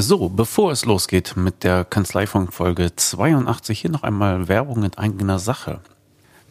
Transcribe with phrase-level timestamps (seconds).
[0.00, 5.40] So, bevor es losgeht mit der Kanzleifunk Folge 82, hier noch einmal Werbung in eigener
[5.40, 5.80] Sache.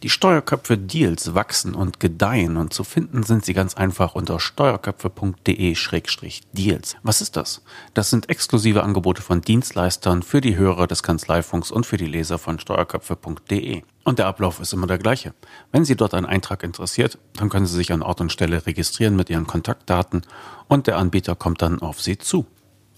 [0.04, 6.98] Die Steuerköpfe Deals wachsen und gedeihen und zu finden sind sie ganz einfach unter steuerköpfe.de-deals.
[7.04, 7.62] Was ist das?
[7.94, 12.40] Das sind exklusive Angebote von Dienstleistern für die Hörer des Kanzleifunks und für die Leser
[12.40, 13.84] von steuerköpfe.de.
[14.04, 15.34] Und der Ablauf ist immer der gleiche.
[15.72, 19.16] Wenn Sie dort einen Eintrag interessiert, dann können Sie sich an Ort und Stelle registrieren
[19.16, 20.24] mit Ihren Kontaktdaten
[20.68, 22.46] und der Anbieter kommt dann auf Sie zu.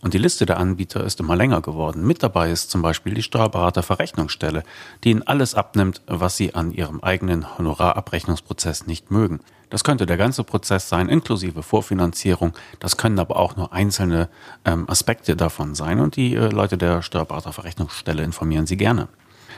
[0.02, 2.06] Und die Liste der Anbieter ist immer länger geworden.
[2.06, 4.64] Mit dabei ist zum Beispiel die Steuerberaterverrechnungsstelle,
[5.04, 9.42] die Ihnen alles abnimmt, was Sie an Ihrem eigenen Honorarabrechnungsprozess nicht mögen.
[9.70, 12.54] Das könnte der ganze Prozess sein, inklusive Vorfinanzierung.
[12.80, 14.30] Das können aber auch nur einzelne
[14.66, 16.00] ähm, Aspekte davon sein.
[16.00, 19.10] Und die äh, Leute der Steuerberaterverrechnungsstelle informieren Sie gerne.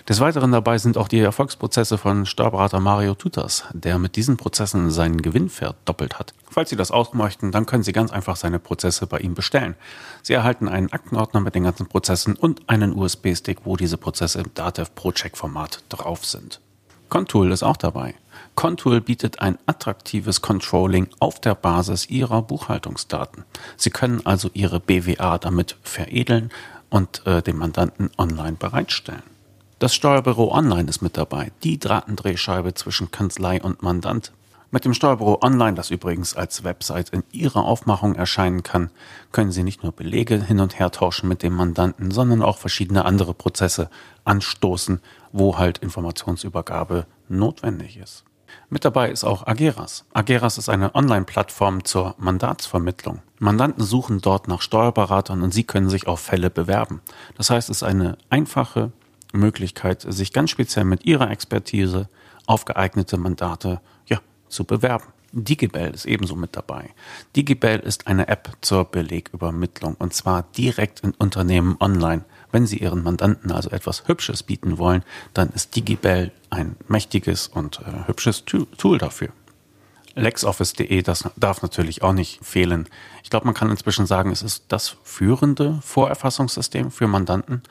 [0.09, 4.89] Des Weiteren dabei sind auch die Erfolgsprozesse von Steuerberater Mario Tutas, der mit diesen Prozessen
[4.89, 6.33] seinen Gewinn verdoppelt hat.
[6.49, 9.75] Falls Sie das auch möchten, dann können Sie ganz einfach seine Prozesse bei ihm bestellen.
[10.23, 14.53] Sie erhalten einen Aktenordner mit den ganzen Prozessen und einen USB-Stick, wo diese Prozesse im
[14.53, 16.59] DATEV Pro-Check-Format drauf sind.
[17.09, 18.15] Contool ist auch dabei.
[18.55, 23.43] Contool bietet ein attraktives Controlling auf der Basis Ihrer Buchhaltungsdaten.
[23.77, 26.51] Sie können also Ihre BWA damit veredeln
[26.89, 29.23] und äh, dem Mandanten online bereitstellen.
[29.81, 34.31] Das Steuerbüro Online ist mit dabei, die Drahtendrehscheibe zwischen Kanzlei und Mandant.
[34.69, 38.91] Mit dem Steuerbüro Online, das übrigens als Website in Ihrer Aufmachung erscheinen kann,
[39.31, 43.05] können Sie nicht nur Belege hin und her tauschen mit dem Mandanten, sondern auch verschiedene
[43.05, 43.89] andere Prozesse
[44.23, 44.99] anstoßen,
[45.31, 48.23] wo halt Informationsübergabe notwendig ist.
[48.69, 50.05] Mit dabei ist auch Ageras.
[50.13, 53.23] Ageras ist eine Online-Plattform zur Mandatsvermittlung.
[53.39, 57.01] Mandanten suchen dort nach Steuerberatern und sie können sich auf Fälle bewerben.
[57.35, 58.91] Das heißt, es ist eine einfache,
[59.37, 62.09] Möglichkeit, sich ganz speziell mit ihrer Expertise
[62.45, 65.05] auf geeignete Mandate ja, zu bewerben.
[65.33, 66.89] Digibel ist ebenso mit dabei.
[67.35, 72.25] Digibel ist eine App zur Belegübermittlung und zwar direkt in Unternehmen online.
[72.51, 77.79] Wenn Sie Ihren Mandanten also etwas Hübsches bieten wollen, dann ist Digibel ein mächtiges und
[77.79, 79.29] äh, hübsches Tool dafür.
[80.15, 82.87] LexOffice.de, das darf natürlich auch nicht fehlen.
[83.23, 87.63] Ich glaube, man kann inzwischen sagen, es ist das führende Vorerfassungssystem für Mandanten.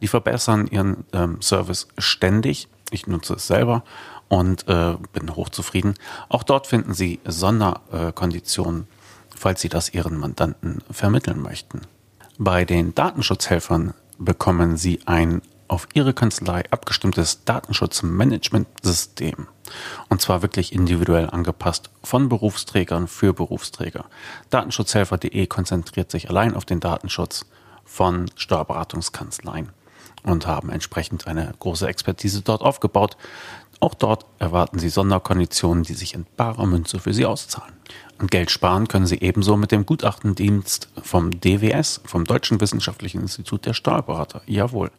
[0.00, 2.68] Die verbessern ihren ähm, Service ständig.
[2.90, 3.82] Ich nutze es selber
[4.28, 5.94] und äh, bin hochzufrieden.
[6.28, 8.86] Auch dort finden Sie Sonderkonditionen,
[9.34, 11.82] falls Sie das Ihren Mandanten vermitteln möchten.
[12.38, 19.48] Bei den Datenschutzhelfern bekommen Sie ein auf Ihre Kanzlei abgestimmtes Datenschutzmanagementsystem.
[20.08, 24.06] Und zwar wirklich individuell angepasst von Berufsträgern für Berufsträger.
[24.50, 27.46] Datenschutzhelfer.de konzentriert sich allein auf den Datenschutz
[27.84, 29.70] von Steuerberatungskanzleien
[30.22, 33.16] und haben entsprechend eine große Expertise dort aufgebaut.
[33.80, 37.74] Auch dort erwarten Sie Sonderkonditionen, die sich in barer Münze für Sie auszahlen.
[38.18, 43.66] Und Geld sparen können Sie ebenso mit dem Gutachtendienst vom DWS, vom Deutschen Wissenschaftlichen Institut
[43.66, 44.40] der Steuerberater.
[44.46, 44.90] Jawohl.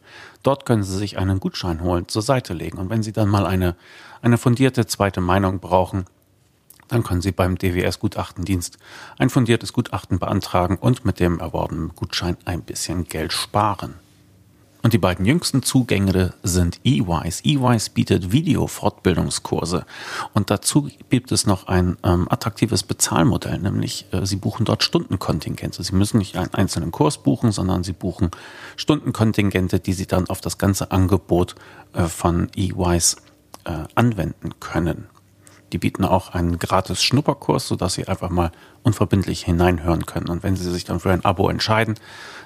[0.44, 2.78] Dort können Sie sich einen Gutschein holen, zur Seite legen.
[2.78, 3.74] Und wenn Sie dann mal eine,
[4.22, 6.04] eine fundierte zweite Meinung brauchen,
[6.86, 8.78] dann können Sie beim DWS Gutachtendienst
[9.18, 13.94] ein fundiertes Gutachten beantragen und mit dem erworbenen Gutschein ein bisschen Geld sparen.
[14.82, 17.42] Und die beiden jüngsten Zugänge sind eWise.
[17.44, 19.84] eWise bietet Video-Fortbildungskurse.
[20.34, 25.82] Und dazu gibt es noch ein ähm, attraktives Bezahlmodell, nämlich äh, Sie buchen dort Stundenkontingente.
[25.82, 28.30] Sie müssen nicht einen einzelnen Kurs buchen, sondern Sie buchen
[28.76, 31.56] Stundenkontingente, die Sie dann auf das ganze Angebot
[31.92, 33.16] äh, von eWise
[33.64, 35.08] äh, anwenden können.
[35.72, 38.52] Die bieten auch einen gratis Schnupperkurs, sodass Sie einfach mal
[38.82, 40.28] unverbindlich hineinhören können.
[40.28, 41.94] Und wenn Sie sich dann für ein Abo entscheiden,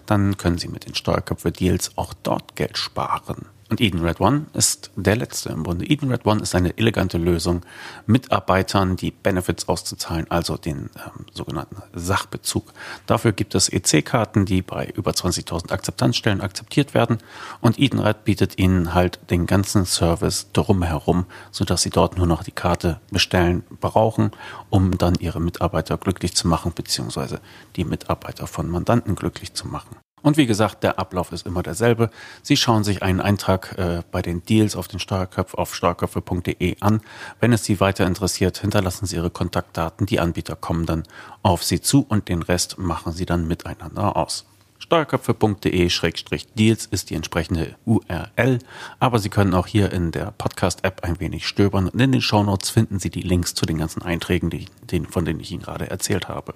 [0.06, 3.46] dann können Sie mit den Steuerköpfe-Deals auch dort Geld sparen.
[3.72, 5.86] Und Eden Red One ist der letzte im Bunde.
[5.86, 7.62] Eden Red One ist eine elegante Lösung,
[8.04, 12.74] Mitarbeitern die Benefits auszuzahlen, also den ähm, sogenannten Sachbezug.
[13.06, 17.16] Dafür gibt es EC-Karten, die bei über 20.000 Akzeptanzstellen akzeptiert werden.
[17.62, 22.44] Und Eden Red bietet Ihnen halt den ganzen Service drumherum, sodass Sie dort nur noch
[22.44, 24.32] die Karte bestellen brauchen,
[24.68, 27.40] um dann Ihre Mitarbeiter glücklich zu machen, beziehungsweise
[27.76, 29.96] die Mitarbeiter von Mandanten glücklich zu machen.
[30.22, 32.10] Und wie gesagt, der Ablauf ist immer derselbe.
[32.42, 37.00] Sie schauen sich einen Eintrag äh, bei den Deals auf den Steuerköpf auf steuerköpfe.de an.
[37.40, 40.06] Wenn es Sie weiter interessiert, hinterlassen Sie Ihre Kontaktdaten.
[40.06, 41.02] Die Anbieter kommen dann
[41.42, 44.46] auf Sie zu und den Rest machen Sie dann miteinander aus.
[44.78, 48.58] Steuerköpfe.de-deals ist die entsprechende URL,
[48.98, 52.70] aber Sie können auch hier in der Podcast-App ein wenig stöbern und in den Shownotes
[52.70, 54.66] finden Sie die Links zu den ganzen Einträgen, die,
[55.08, 56.54] von denen ich Ihnen gerade erzählt habe.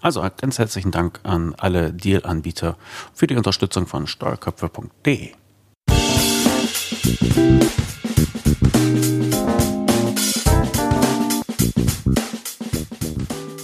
[0.00, 2.76] Also ganz herzlichen Dank an alle Deal-Anbieter
[3.14, 5.32] für die Unterstützung von steuerköpfe.de.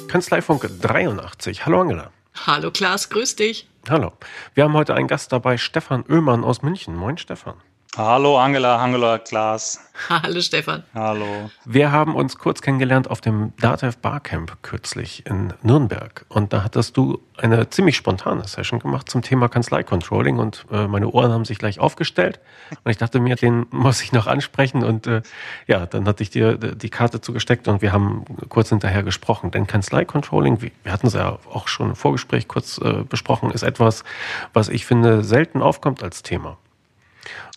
[0.08, 1.66] Kanzleifunk 83.
[1.66, 2.10] Hallo Angela.
[2.46, 3.68] Hallo Klaas, grüß dich.
[3.88, 4.12] Hallo.
[4.54, 6.96] Wir haben heute einen Gast dabei, Stefan Oehmann aus München.
[6.96, 7.54] Moin, Stefan.
[7.96, 9.80] Hallo Angela, hallo Klaas.
[10.08, 10.84] Hallo Stefan.
[10.94, 11.50] Hallo.
[11.64, 16.24] Wir haben uns kurz kennengelernt auf dem Datev Barcamp kürzlich in Nürnberg.
[16.28, 21.08] Und da hattest du eine ziemlich spontane Session gemacht zum Thema Kanzlei-Controlling und äh, meine
[21.08, 22.38] Ohren haben sich gleich aufgestellt.
[22.84, 24.84] Und ich dachte mir, den muss ich noch ansprechen.
[24.84, 25.22] Und äh,
[25.66, 29.50] ja, dann hatte ich dir die Karte zugesteckt und wir haben kurz hinterher gesprochen.
[29.50, 34.04] Denn Kanzlei-Controlling, wir hatten es ja auch schon im Vorgespräch kurz äh, besprochen, ist etwas,
[34.52, 36.58] was ich finde selten aufkommt als Thema.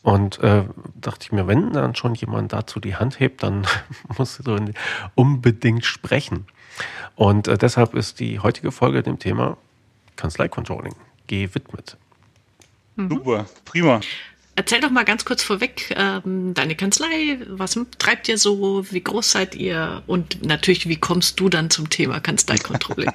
[0.03, 0.63] Und äh,
[0.95, 3.68] dachte ich mir, wenn dann schon jemand dazu die Hand hebt, dann
[4.18, 4.57] musst du
[5.15, 6.48] unbedingt sprechen.
[7.15, 9.57] Und äh, deshalb ist die heutige Folge dem Thema
[10.15, 10.95] Kanzlei-Controlling
[11.27, 11.98] gewidmet.
[12.95, 13.09] Mhm.
[13.09, 14.01] Super, prima.
[14.56, 19.31] Erzähl doch mal ganz kurz vorweg, ähm, deine Kanzlei, was treibt ihr so, wie groß
[19.31, 23.13] seid ihr und natürlich, wie kommst du dann zum Thema Kanzlei-Controlling?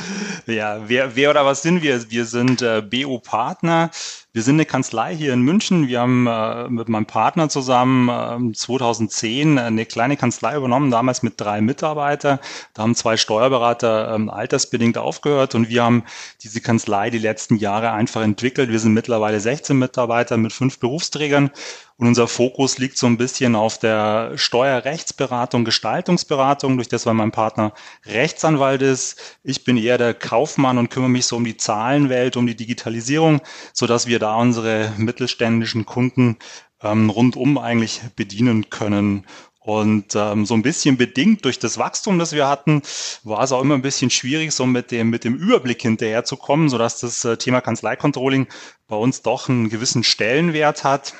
[0.46, 2.10] ja, wer, wer oder was sind wir?
[2.10, 3.90] Wir sind äh, BO-Partner
[4.34, 5.86] wir sind eine Kanzlei hier in München.
[5.86, 11.40] Wir haben äh, mit meinem Partner zusammen äh, 2010 eine kleine Kanzlei übernommen, damals mit
[11.40, 12.40] drei Mitarbeitern.
[12.74, 16.02] Da haben zwei Steuerberater ähm, altersbedingt aufgehört und wir haben
[16.42, 18.70] diese Kanzlei die letzten Jahre einfach entwickelt.
[18.70, 21.52] Wir sind mittlerweile 16 Mitarbeiter mit fünf Berufsträgern
[21.96, 27.30] und unser Fokus liegt so ein bisschen auf der Steuerrechtsberatung, Gestaltungsberatung, durch das, weil mein
[27.30, 27.72] Partner
[28.04, 29.38] Rechtsanwalt ist.
[29.44, 33.40] Ich bin eher der Kaufmann und kümmere mich so um die Zahlenwelt, um die Digitalisierung,
[33.72, 36.38] so dass wir da unsere mittelständischen Kunden
[36.82, 39.24] ähm, rundum eigentlich bedienen können.
[39.60, 42.82] Und ähm, so ein bisschen bedingt durch das Wachstum, das wir hatten,
[43.22, 47.00] war es auch immer ein bisschen schwierig, so mit dem, mit dem Überblick hinterherzukommen, sodass
[47.00, 48.46] das äh, Thema Kanzleikontrolling
[48.88, 51.14] bei uns doch einen gewissen Stellenwert hat.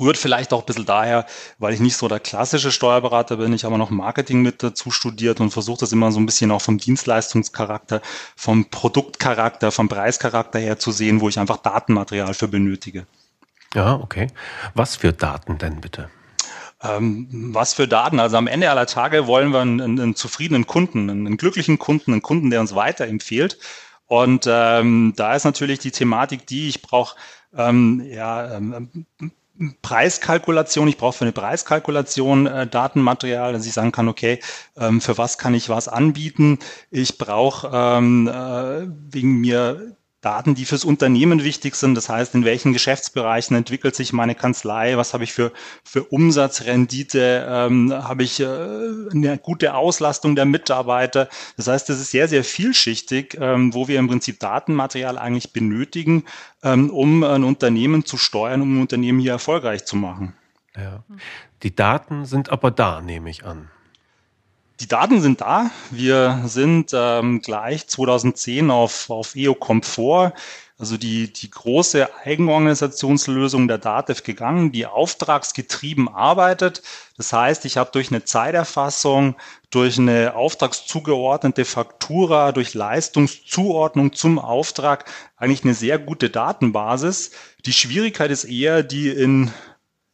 [0.00, 1.26] Rührt vielleicht auch ein bisschen daher,
[1.58, 3.52] weil ich nicht so der klassische Steuerberater bin.
[3.52, 6.62] Ich habe noch Marketing mit dazu studiert und versuche das immer so ein bisschen auch
[6.62, 8.02] vom Dienstleistungscharakter,
[8.36, 13.06] vom Produktcharakter, vom Preischarakter her zu sehen, wo ich einfach Datenmaterial für benötige.
[13.74, 14.28] Ja, okay.
[14.74, 16.10] Was für Daten denn bitte?
[16.82, 18.20] Ähm, was für Daten?
[18.20, 22.12] Also am Ende aller Tage wollen wir einen, einen zufriedenen Kunden, einen, einen, glücklichen Kunden,
[22.12, 23.58] einen Kunden, der uns weiterempfiehlt.
[24.06, 27.16] Und ähm, da ist natürlich die Thematik die, ich brauche
[27.56, 29.06] ähm, ja, ähm,
[29.82, 34.40] Preiskalkulation, ich brauche für eine Preiskalkulation äh, Datenmaterial, dass ich sagen kann, okay,
[34.76, 36.58] ähm, für was kann ich was anbieten?
[36.90, 41.94] Ich brauche ähm, äh, wegen mir Daten, die fürs Unternehmen wichtig sind.
[41.94, 44.96] Das heißt, in welchen Geschäftsbereichen entwickelt sich meine Kanzlei?
[44.96, 45.52] Was habe ich für,
[45.84, 47.46] für Umsatzrendite?
[47.48, 51.28] Ähm, habe ich äh, eine gute Auslastung der Mitarbeiter?
[51.56, 56.24] Das heißt, das ist sehr, sehr vielschichtig, ähm, wo wir im Prinzip Datenmaterial eigentlich benötigen,
[56.64, 60.34] ähm, um ein Unternehmen zu steuern, um ein Unternehmen hier erfolgreich zu machen.
[60.76, 61.04] Ja.
[61.62, 63.70] Die Daten sind aber da, nehme ich an.
[64.80, 65.72] Die Daten sind da.
[65.90, 70.34] Wir sind ähm, gleich 2010 auf, auf EO Komfort,
[70.78, 76.82] also die, die große Eigenorganisationslösung der DATEV gegangen, die auftragsgetrieben arbeitet.
[77.16, 79.34] Das heißt, ich habe durch eine Zeiterfassung,
[79.70, 87.32] durch eine auftragszugeordnete Faktura, durch Leistungszuordnung zum Auftrag eigentlich eine sehr gute Datenbasis.
[87.66, 89.50] Die Schwierigkeit ist eher, die in,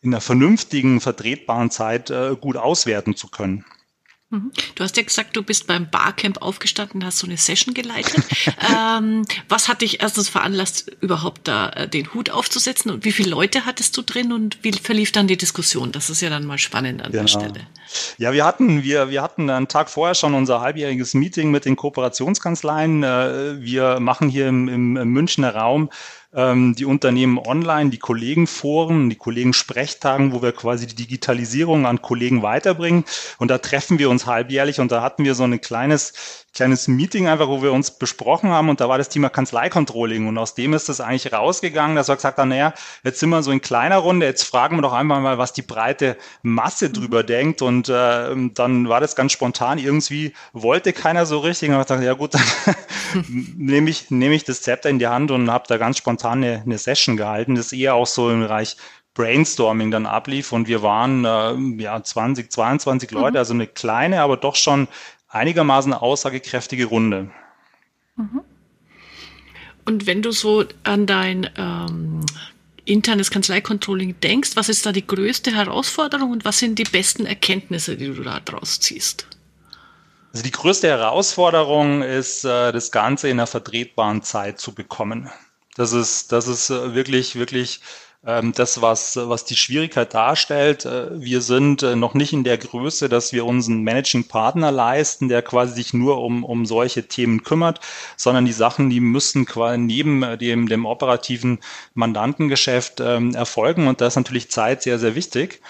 [0.01, 3.67] in einer vernünftigen, vertretbaren Zeit äh, gut auswerten zu können.
[4.35, 4.53] Mhm.
[4.75, 8.25] Du hast ja gesagt, du bist beim Barcamp aufgestanden, hast so eine Session geleitet.
[8.75, 13.31] ähm, was hat dich erstens veranlasst, überhaupt da äh, den Hut aufzusetzen und wie viele
[13.31, 15.93] Leute hattest du drin und wie verlief dann die Diskussion?
[15.93, 17.23] Das ist ja dann mal spannend an genau.
[17.23, 17.67] der Stelle.
[18.19, 21.77] Ja, wir hatten, wir, wir hatten einen Tag vorher schon unser halbjähriges Meeting mit den
[21.77, 23.03] Kooperationskanzleien.
[23.03, 25.91] Äh, wir machen hier im, im Münchner Raum
[26.35, 32.43] ähm, die Unternehmen online, die Kollegenforen, die Kollegen-Sprechtagen, wo wir quasi die Digitalisierung an Kollegen
[32.43, 33.05] weiterbringen.
[33.39, 37.27] Und da treffen wir uns halbjährlich und da hatten wir so ein kleines kleines Meeting
[37.27, 40.73] einfach, wo wir uns besprochen haben und da war das Thema Kanzleikontrolling und aus dem
[40.73, 43.99] ist es eigentlich rausgegangen, dass wir gesagt haben, naja, jetzt sind wir so in kleiner
[43.99, 47.27] Runde, jetzt fragen wir doch einfach mal, was die breite Masse drüber mhm.
[47.27, 51.87] denkt und äh, dann war das ganz spontan, irgendwie wollte keiner so richtig und ich
[51.87, 52.43] dachte, ja gut, dann
[53.57, 56.63] nehme ich, nehme ich das Zepter in die Hand und habe da ganz spontan eine,
[56.65, 58.77] eine Session gehalten, das eher auch so im Bereich
[59.15, 63.37] Brainstorming dann ablief und wir waren äh, ja 20, 22 Leute, mhm.
[63.37, 64.89] also eine kleine, aber doch schon
[65.35, 67.31] einigermaßen aussagekräftige Runde.
[68.17, 68.41] Mhm.
[69.85, 72.25] Und wenn du so an dein ähm,
[72.85, 77.97] internes Kanzleikontrolling denkst, was ist da die größte Herausforderung und was sind die besten Erkenntnisse,
[77.97, 79.27] die du da draus ziehst?
[80.33, 85.31] Also die größte Herausforderung ist, äh, das Ganze in einer vertretbaren Zeit zu bekommen.
[85.77, 87.81] Das ist, das ist äh, wirklich, wirklich
[88.25, 90.87] das, was, was die Schwierigkeit darstellt.
[90.87, 94.73] Äh, wir sind äh, noch nicht in der Größe, dass wir uns einen Managing Partner
[94.73, 97.81] leisten, der quasi sich nur um, um solche Themen kümmert,
[98.17, 101.59] sondern die Sachen, die müssen quasi neben äh, dem, dem operativen
[101.93, 103.89] Mandantengeschäft ähm, erfolgen.
[103.89, 105.61] Und da ist natürlich Zeit sehr, sehr wichtig.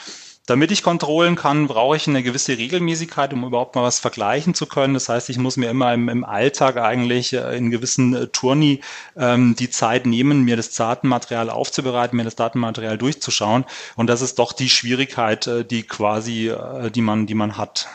[0.47, 4.67] Damit ich kontrollen kann, brauche ich eine gewisse Regelmäßigkeit, um überhaupt mal was vergleichen zu
[4.67, 4.93] können.
[4.93, 8.83] Das heißt, ich muss mir immer im, im Alltag eigentlich äh, in gewissen äh, Turni
[9.17, 13.65] ähm, die Zeit nehmen, mir das Datenmaterial aufzubereiten, mir das Datenmaterial durchzuschauen.
[13.97, 16.53] Und das ist doch die Schwierigkeit, äh, die quasi,
[16.95, 17.89] die man, die man hat.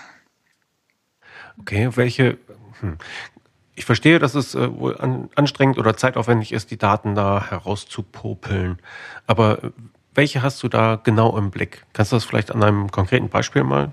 [1.59, 2.39] Okay, welche,
[2.79, 2.97] hm.
[3.75, 8.81] Ich verstehe, dass es wohl an, anstrengend oder zeitaufwendig ist, die Daten da herauszupopeln.
[9.25, 9.71] Aber
[10.13, 11.85] welche hast du da genau im Blick?
[11.93, 13.91] Kannst du das vielleicht an einem konkreten Beispiel mal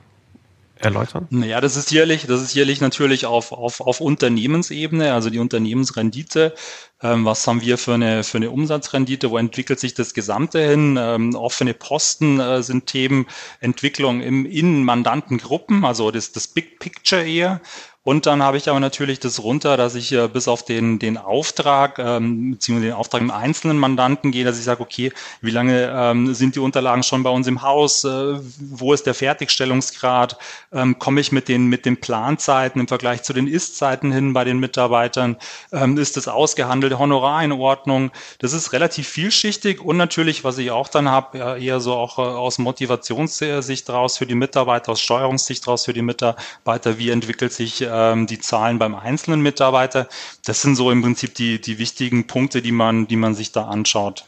[0.79, 1.27] erläutern?
[1.31, 6.55] Naja, das ist jährlich, das ist jährlich natürlich auf, auf, auf Unternehmensebene, also die Unternehmensrendite.
[7.03, 9.31] Ähm, was haben wir für eine, für eine Umsatzrendite?
[9.31, 10.99] Wo entwickelt sich das Gesamte hin?
[11.01, 13.27] Ähm, offene Posten äh, sind Themen,
[13.61, 17.61] Entwicklung im, in Mandantengruppen, also das, das Big Picture eher.
[18.07, 21.19] Und dann habe ich aber natürlich das runter, dass ich äh, bis auf den, den
[21.19, 25.93] Auftrag, ähm, beziehungsweise den Auftrag im einzelnen Mandanten gehe, dass ich sage, okay, wie lange
[25.93, 28.05] ähm, sind die Unterlagen schon bei uns im Haus?
[28.05, 30.39] Äh, wo ist der Fertigstellungsgrad?
[30.73, 34.45] Ähm, komme ich mit den, mit den Planzeiten im Vergleich zu den Ist-Zeiten hin bei
[34.45, 35.37] den Mitarbeitern?
[35.73, 38.13] Ähm, ist das ausgehandelte Honorar in Ordnung?
[38.39, 42.23] Das ist relativ vielschichtig und natürlich, was ich auch dann habe, eher so auch äh,
[42.23, 47.83] aus Motivationssicht raus für die Mitarbeiter, aus Steuerungssicht raus für die Mitarbeiter, wie entwickelt sich
[47.83, 50.09] äh, ähm, die Zahlen beim einzelnen Mitarbeiter.
[50.45, 53.67] Das sind so im Prinzip die, die wichtigen Punkte, die man, die man sich da
[53.67, 54.25] anschaut.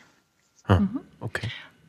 [0.68, 1.00] Mhm.
[1.20, 1.48] Okay.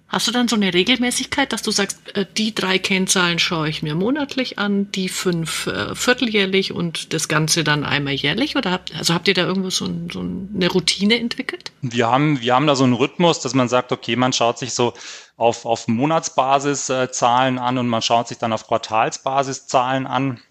[0.10, 3.84] Hast du dann so eine Regelmäßigkeit, dass du sagst, äh, die drei Kennzahlen schaue ich
[3.84, 8.56] mir monatlich an, die fünf äh, vierteljährlich und das Ganze dann einmal jährlich?
[8.56, 11.72] Oder habt, also habt ihr da irgendwo so, ein, so eine Routine entwickelt?
[11.82, 14.74] Wir haben, wir haben da so einen Rhythmus, dass man sagt, okay, man schaut sich
[14.74, 14.94] so
[15.38, 20.42] auf, auf Monatsbasis äh, Zahlen an und man schaut sich dann auf Quartalsbasis Zahlen an.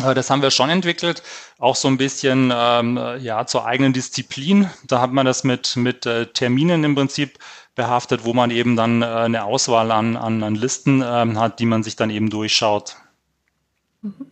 [0.00, 1.22] Äh, das haben wir schon entwickelt,
[1.58, 4.70] auch so ein bisschen ähm, ja zur eigenen Disziplin.
[4.86, 7.38] Da hat man das mit mit äh, Terminen im Prinzip
[7.74, 11.66] behaftet, wo man eben dann äh, eine Auswahl an, an, an Listen ähm, hat, die
[11.66, 12.96] man sich dann eben durchschaut.
[14.02, 14.26] Mhm.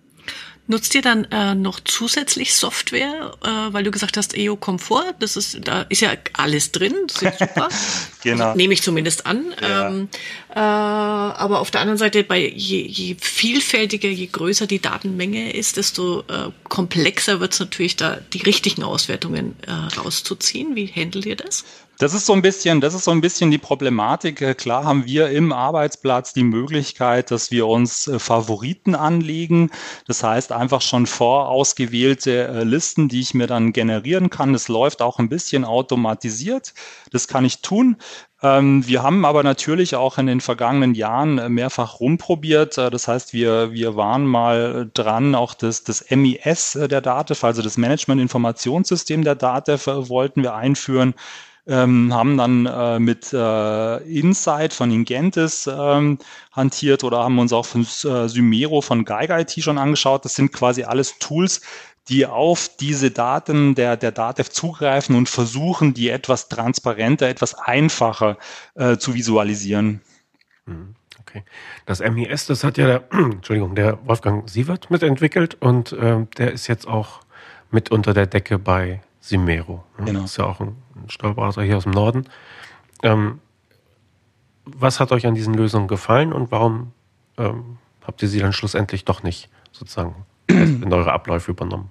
[0.67, 5.35] Nutzt ihr dann äh, noch zusätzlich Software, äh, weil du gesagt hast, EO Komfort, das
[5.37, 7.69] ist, da ist ja alles drin, das ist super.
[8.23, 8.47] genau.
[8.47, 9.55] Also, nehme ich zumindest an.
[9.61, 9.89] Ja.
[9.89, 10.09] Ähm,
[10.51, 15.77] äh, aber auf der anderen Seite, bei je, je vielfältiger, je größer die Datenmenge ist,
[15.77, 20.75] desto äh, komplexer wird es natürlich, da die richtigen Auswertungen äh, rauszuziehen.
[20.75, 21.65] Wie handelt ihr das?
[22.01, 24.41] Das ist so ein bisschen, das ist so ein bisschen die Problematik.
[24.41, 29.71] Äh, klar haben wir im Arbeitsplatz die Möglichkeit, dass wir uns äh, Favoriten anlegen.
[30.07, 34.55] Das heißt einfach schon vorausgewählte äh, Listen, die ich mir dann generieren kann.
[34.55, 36.73] Das läuft auch ein bisschen automatisiert.
[37.13, 37.97] Das kann ich tun.
[38.43, 42.79] Ähm, wir haben aber natürlich auch in den vergangenen Jahren mehrfach rumprobiert.
[42.79, 47.77] Das heißt, wir, wir waren mal dran, auch das, das MIS der DATEV, also das
[47.77, 51.15] Management-Informationssystem der DATEV wollten wir einführen
[51.67, 56.19] ähm, haben dann äh, mit äh, Insight von Ingentis ähm,
[56.53, 60.25] hantiert oder haben uns auch von äh, Symero von Geiger IT schon angeschaut.
[60.25, 61.61] Das sind quasi alles Tools,
[62.09, 68.37] die auf diese Daten der, der DATEV zugreifen und versuchen, die etwas transparenter, etwas einfacher
[68.75, 70.01] äh, zu visualisieren.
[70.67, 70.95] Mhm.
[71.21, 71.45] Okay.
[71.87, 76.67] Das MIS, das hat ja der, Entschuldigung, der Wolfgang Sievert mitentwickelt und äh, der ist
[76.67, 77.21] jetzt auch
[77.71, 79.85] mit unter der Decke bei Simero.
[79.99, 80.07] Ne?
[80.07, 80.23] Genau.
[80.23, 80.77] Das ist ja auch ein
[81.07, 82.29] Steuerberater hier aus dem Norden.
[83.03, 83.41] Ähm,
[84.65, 86.93] was hat euch an diesen Lösungen gefallen und warum
[87.39, 90.15] ähm, habt ihr sie dann schlussendlich doch nicht sozusagen
[90.51, 91.91] in eure Abläufe übernommen?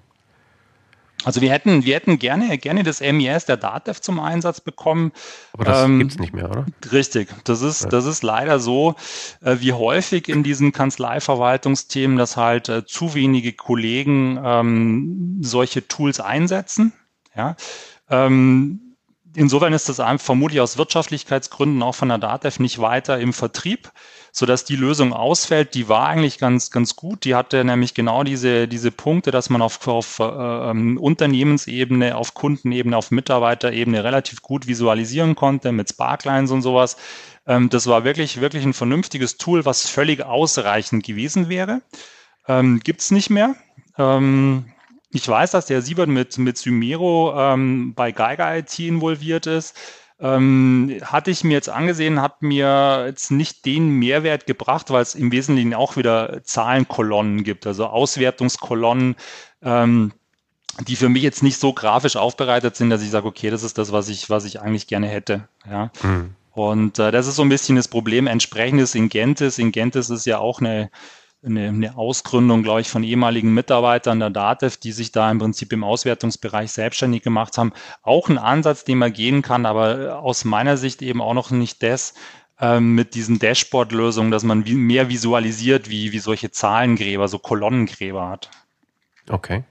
[1.24, 5.12] Also wir hätten, wir hätten gerne, gerne das MES der DATEV zum Einsatz bekommen.
[5.52, 6.66] Aber das ähm, gibt es nicht mehr, oder?
[6.92, 7.28] Richtig.
[7.44, 7.88] Das ist, ja.
[7.90, 8.94] das ist leider so,
[9.42, 16.20] äh, wie häufig in diesen Kanzleiverwaltungsthemen, dass halt äh, zu wenige Kollegen ähm, solche Tools
[16.20, 16.92] einsetzen.
[17.36, 17.56] Ja.
[18.08, 18.96] Ähm,
[19.34, 23.92] insofern ist das vermutlich aus Wirtschaftlichkeitsgründen auch von der DATEV nicht weiter im Vertrieb,
[24.32, 25.74] so dass die Lösung ausfällt.
[25.74, 27.24] Die war eigentlich ganz, ganz gut.
[27.24, 32.34] Die hatte nämlich genau diese, diese Punkte, dass man auf, auf äh, ähm, Unternehmensebene, auf
[32.34, 36.96] Kundenebene, auf Mitarbeiterebene relativ gut visualisieren konnte mit Sparklines und sowas.
[37.46, 41.82] Ähm, das war wirklich, wirklich ein vernünftiges Tool, was völlig ausreichend gewesen wäre.
[42.46, 43.56] Ähm, Gibt nicht mehr.
[43.98, 44.66] Ähm,
[45.12, 49.76] ich weiß, dass der Siebert mit, mit Symero ähm, bei Geiger IT involviert ist.
[50.22, 55.14] Ähm, hatte ich mir jetzt angesehen, hat mir jetzt nicht den Mehrwert gebracht, weil es
[55.14, 59.16] im Wesentlichen auch wieder Zahlenkolonnen gibt, also Auswertungskolonnen,
[59.62, 60.12] ähm,
[60.86, 63.78] die für mich jetzt nicht so grafisch aufbereitet sind, dass ich sage, okay, das ist
[63.78, 65.48] das, was ich, was ich eigentlich gerne hätte.
[65.68, 65.90] Ja.
[66.02, 66.34] Hm.
[66.52, 68.26] Und äh, das ist so ein bisschen das Problem.
[68.26, 69.58] Entsprechendes Ingentis.
[69.58, 70.90] Ingentis ist ja auch eine,
[71.44, 75.72] eine, eine Ausgründung, glaube ich, von ehemaligen Mitarbeitern der DATEV, die sich da im Prinzip
[75.72, 77.72] im Auswertungsbereich selbstständig gemacht haben.
[78.02, 81.82] Auch ein Ansatz, den man gehen kann, aber aus meiner Sicht eben auch noch nicht
[81.82, 82.14] das,
[82.60, 88.50] ähm, mit diesen Dashboard-Lösungen, dass man mehr visualisiert, wie, wie solche Zahlengräber, so Kolonnengräber hat.
[89.28, 89.64] Okay.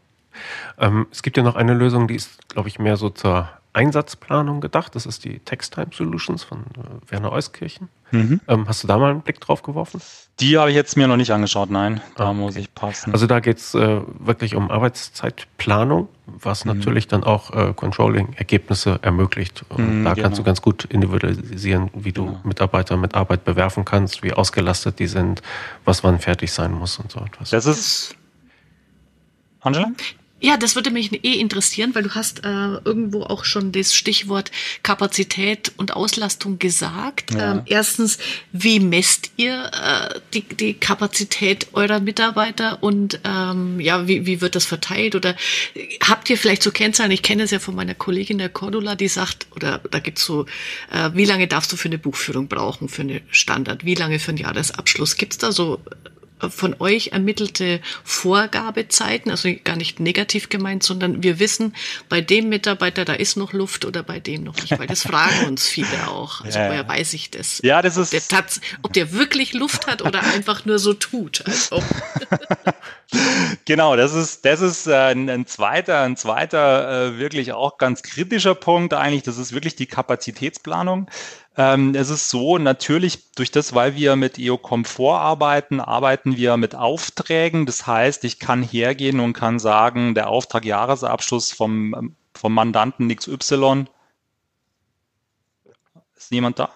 [0.79, 4.61] Ähm, es gibt ja noch eine Lösung, die ist, glaube ich, mehr so zur Einsatzplanung
[4.61, 4.95] gedacht.
[4.95, 7.89] Das ist die Textime Solutions von äh, Werner Euskirchen.
[8.11, 8.41] Mhm.
[8.47, 10.01] Ähm, hast du da mal einen Blick drauf geworfen?
[10.39, 12.01] Die habe ich jetzt mir noch nicht angeschaut, nein.
[12.15, 12.37] Da okay.
[12.37, 13.13] muss ich passen.
[13.13, 16.73] Also da geht es äh, wirklich um Arbeitszeitplanung, was mhm.
[16.77, 19.63] natürlich dann auch äh, Controlling-Ergebnisse ermöglicht.
[19.77, 20.25] Mhm, da genau.
[20.25, 22.39] kannst du ganz gut individualisieren, wie du genau.
[22.43, 25.43] Mitarbeiter mit Arbeit bewerfen kannst, wie ausgelastet die sind,
[25.85, 27.51] was wann fertig sein muss und so etwas.
[27.51, 28.15] Das ist
[29.61, 29.91] Angela?
[30.41, 32.47] Ja, das würde mich eh interessieren, weil du hast äh,
[32.85, 34.51] irgendwo auch schon das Stichwort
[34.83, 37.33] Kapazität und Auslastung gesagt.
[37.33, 37.51] Ja.
[37.51, 38.19] Ähm, erstens,
[38.53, 44.55] wie messt ihr äh, die, die Kapazität eurer Mitarbeiter und ähm, ja, wie, wie wird
[44.55, 45.15] das verteilt?
[45.15, 45.35] Oder
[46.07, 47.11] habt ihr vielleicht so Kennzahlen?
[47.11, 50.45] Ich kenne es ja von meiner Kollegin der Cordula, die sagt, oder da gibt's so,
[50.91, 53.83] äh, wie lange darfst du für eine Buchführung brauchen, für eine Standard?
[53.83, 55.17] Wie lange für einen Jahresabschluss?
[55.17, 55.81] Gibt's da so
[56.49, 61.75] von euch ermittelte Vorgabezeiten, also gar nicht negativ gemeint, sondern wir wissen,
[62.07, 65.45] bei dem Mitarbeiter, da ist noch Luft oder bei dem noch nicht, weil das fragen
[65.47, 66.41] uns viele auch.
[66.41, 67.59] Also ja, woher weiß ich das?
[67.63, 68.13] Ja, das ist.
[68.13, 68.45] Ob der,
[68.83, 71.43] ob der wirklich Luft hat oder einfach nur so tut.
[71.45, 71.83] Also.
[73.65, 78.55] genau, das ist, das ist äh, ein, zweiter, ein zweiter äh, wirklich auch ganz kritischer
[78.55, 79.23] Punkt eigentlich.
[79.23, 81.09] Das ist wirklich die Kapazitätsplanung.
[81.59, 86.73] Ähm, es ist so, natürlich durch das, weil wir mit EO-Komfort arbeiten, arbeiten wir mit
[86.73, 87.65] Aufträgen.
[87.65, 93.87] Das heißt, ich kann hergehen und kann sagen, der Auftrag Jahresabschluss vom, vom Mandanten XY.
[96.15, 96.71] Ist niemand da?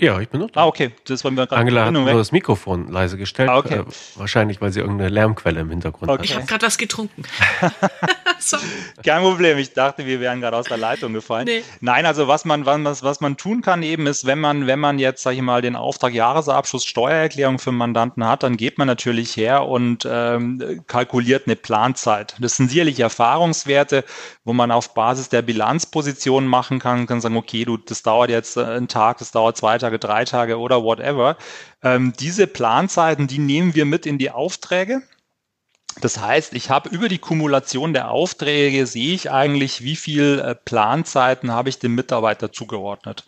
[0.00, 0.62] Ja, ich bin noch da.
[0.62, 0.92] Ah, okay.
[1.06, 3.48] Das wollen wir gerade Angela hat nur das Mikrofon leise gestellt.
[3.48, 3.78] Ah, okay.
[3.78, 3.84] Äh,
[4.16, 6.18] wahrscheinlich, weil sie irgendeine Lärmquelle im Hintergrund okay.
[6.18, 6.24] hat.
[6.24, 7.22] Ich habe gerade was getrunken.
[9.04, 9.58] Kein Problem.
[9.58, 11.46] Ich dachte, wir wären gerade aus der Leitung gefallen.
[11.46, 11.62] Nee.
[11.80, 14.98] Nein, also was man, was, was man tun kann eben ist, wenn man, wenn man
[14.98, 19.36] jetzt, sage ich mal, den Auftrag Jahresabschluss Steuererklärung für Mandanten hat, dann geht man natürlich
[19.36, 22.34] her und ähm, kalkuliert eine Planzeit.
[22.40, 24.04] Das sind sicherlich Erfahrungswerte,
[24.44, 28.56] wo man auf Basis der Bilanzposition machen kann, kann sagen, okay, du, das dauert jetzt
[28.56, 31.36] äh, einen Tag, das dauert zwei Tage, drei Tage oder whatever.
[31.82, 35.02] Ähm, diese Planzeiten, die nehmen wir mit in die Aufträge.
[36.00, 40.54] Das heißt, ich habe über die Kumulation der Aufträge sehe ich eigentlich, wie viel äh,
[40.54, 43.24] Planzeiten habe ich dem Mitarbeiter zugeordnet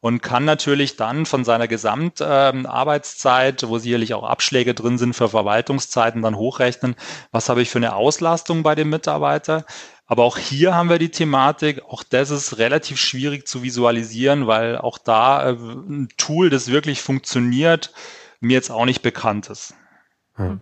[0.00, 5.28] und kann natürlich dann von seiner Gesamtarbeitszeit, ähm, wo sicherlich auch Abschläge drin sind für
[5.28, 6.96] Verwaltungszeiten, dann hochrechnen,
[7.32, 9.64] was habe ich für eine Auslastung bei dem Mitarbeiter.
[10.10, 14.76] Aber auch hier haben wir die Thematik, auch das ist relativ schwierig zu visualisieren, weil
[14.76, 17.92] auch da äh, ein Tool, das wirklich funktioniert,
[18.40, 19.76] mir jetzt auch nicht bekannt ist.
[20.34, 20.60] Hm.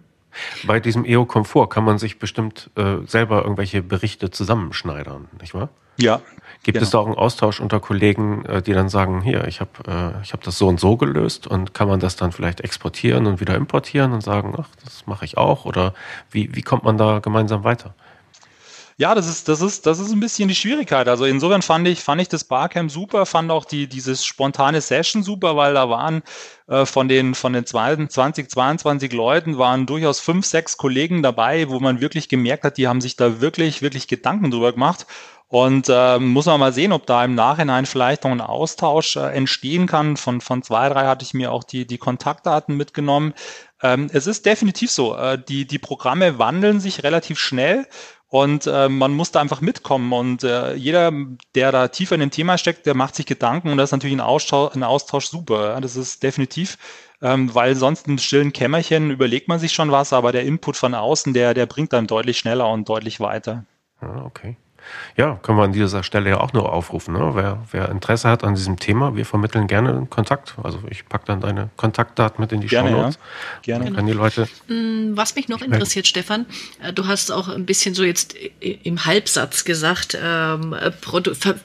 [0.64, 5.70] Bei diesem EO-Komfort kann man sich bestimmt äh, selber irgendwelche Berichte zusammenschneidern, nicht wahr?
[5.98, 6.20] Ja.
[6.62, 6.84] Gibt genau.
[6.84, 10.22] es da auch einen Austausch unter Kollegen, äh, die dann sagen, hier, ich habe äh,
[10.22, 13.40] ich hab das so und so gelöst und kann man das dann vielleicht exportieren und
[13.40, 15.64] wieder importieren und sagen, ach, das mache ich auch?
[15.64, 15.94] Oder
[16.30, 17.94] wie, wie kommt man da gemeinsam weiter?
[19.00, 21.06] Ja, das ist, das ist, das ist ein bisschen die Schwierigkeit.
[21.06, 25.22] Also insofern fand ich, fand ich das Barcamp super, fand auch die, dieses spontane Session
[25.22, 26.22] super, weil da waren
[26.66, 31.78] äh, von den, von den 20, 22 Leuten waren durchaus fünf, sechs Kollegen dabei, wo
[31.78, 35.06] man wirklich gemerkt hat, die haben sich da wirklich, wirklich Gedanken drüber gemacht.
[35.50, 39.30] Und äh, muss man mal sehen, ob da im Nachhinein vielleicht noch ein Austausch äh,
[39.32, 40.16] entstehen kann.
[40.18, 43.32] Von, von zwei, drei hatte ich mir auch die, die Kontaktdaten mitgenommen.
[43.82, 47.87] Ähm, es ist definitiv so, äh, die, die Programme wandeln sich relativ schnell
[48.29, 50.12] und äh, man muss da einfach mitkommen.
[50.12, 51.12] Und äh, jeder,
[51.55, 54.17] der da tiefer in dem Thema steckt, der macht sich Gedanken und das ist natürlich
[54.17, 55.81] ein Austausch, ein Austausch super.
[55.81, 56.77] Das ist definitiv,
[57.23, 60.95] ähm, weil sonst im stillen Kämmerchen überlegt man sich schon was, aber der Input von
[60.95, 63.64] außen, der, der bringt dann deutlich schneller und deutlich weiter.
[64.01, 64.57] Ah, okay.
[65.16, 67.14] Ja, können wir an dieser Stelle ja auch nur aufrufen.
[67.14, 67.31] Ne?
[67.35, 70.55] Wer, wer Interesse hat an diesem Thema, wir vermitteln gerne Kontakt.
[70.62, 73.18] Also ich packe dann deine Kontaktdaten mit in die gerne, Show Notes.
[73.64, 73.79] Ja.
[73.79, 73.96] Gerne.
[73.96, 74.48] Dann die Leute.
[74.68, 76.46] Mm, was mich noch interessiert, Stefan,
[76.83, 80.74] äh, du hast auch ein bisschen so jetzt im Halbsatz gesagt, ähm,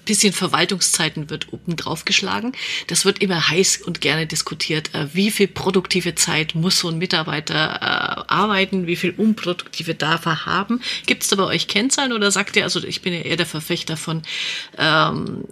[0.05, 2.53] bisschen Verwaltungszeiten wird oben drauf geschlagen.
[2.87, 4.93] Das wird immer heiß und gerne diskutiert.
[4.93, 8.87] Äh, wie viel produktive Zeit muss so ein Mitarbeiter äh, arbeiten?
[8.87, 10.81] Wie viel unproduktive darf er haben?
[11.05, 13.45] Gibt es da bei euch Kennzahlen oder sagt ihr, also ich bin ja eher der
[13.45, 14.21] Verfechter von,
[14.77, 15.45] ähm,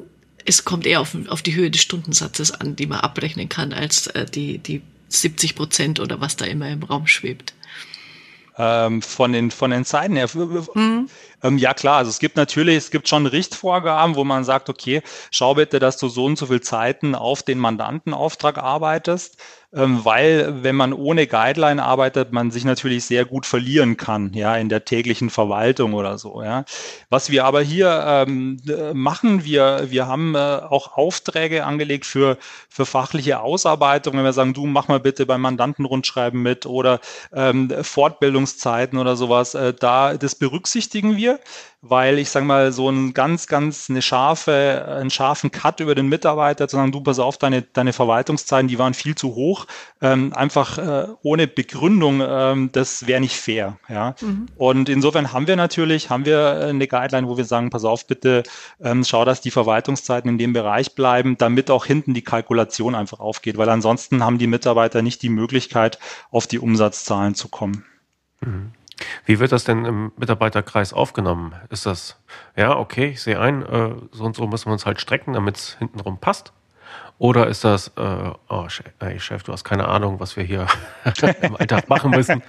[0.45, 4.07] es kommt eher auf, auf die Höhe des Stundensatzes an, die man abrechnen kann, als
[4.07, 7.53] äh, die, die 70 Prozent oder was da immer im Raum schwebt.
[8.57, 10.29] Ähm, von den von den Zeiten her.
[10.33, 11.09] Mhm.
[11.43, 15.01] Ähm, ja klar, also es gibt natürlich, es gibt schon Richtvorgaben, wo man sagt, okay,
[15.31, 19.37] schau bitte, dass du so und so viel Zeiten auf den Mandantenauftrag arbeitest.
[19.73, 24.57] Ähm, weil wenn man ohne Guideline arbeitet, man sich natürlich sehr gut verlieren kann, ja,
[24.57, 26.65] in der täglichen Verwaltung oder so, ja.
[27.09, 28.59] Was wir aber hier ähm,
[28.93, 34.53] machen, wir, wir haben äh, auch Aufträge angelegt für, für fachliche Ausarbeitung, wenn wir sagen,
[34.53, 36.99] du mach mal bitte beim Mandantenrundschreiben mit oder
[37.33, 41.30] ähm, Fortbildungszeiten oder sowas, äh, da, das berücksichtigen wir
[41.81, 46.07] weil ich sage mal, so ein ganz, ganz eine scharfe, einen scharfen Cut über den
[46.07, 49.65] Mitarbeiter zu sagen, du pass auf, deine, deine Verwaltungszeiten, die waren viel zu hoch,
[49.99, 53.77] ähm, einfach äh, ohne Begründung, ähm, das wäre nicht fair.
[53.89, 54.15] Ja?
[54.21, 54.45] Mhm.
[54.57, 58.43] Und insofern haben wir natürlich, haben wir eine Guideline, wo wir sagen, pass auf, bitte
[58.79, 63.19] ähm, schau, dass die Verwaltungszeiten in dem Bereich bleiben, damit auch hinten die Kalkulation einfach
[63.19, 65.97] aufgeht, weil ansonsten haben die Mitarbeiter nicht die Möglichkeit,
[66.29, 67.85] auf die Umsatzzahlen zu kommen.
[68.41, 68.71] Mhm.
[69.25, 71.53] Wie wird das denn im Mitarbeiterkreis aufgenommen?
[71.69, 72.19] Ist das,
[72.55, 75.57] ja, okay, ich sehe ein, äh, so und so müssen wir uns halt strecken, damit
[75.57, 76.53] es hintenrum passt?
[77.17, 78.67] Oder ist das, äh, oh,
[78.99, 80.65] ey, Chef, du hast keine Ahnung, was wir hier
[81.41, 82.41] im Alltag machen müssen.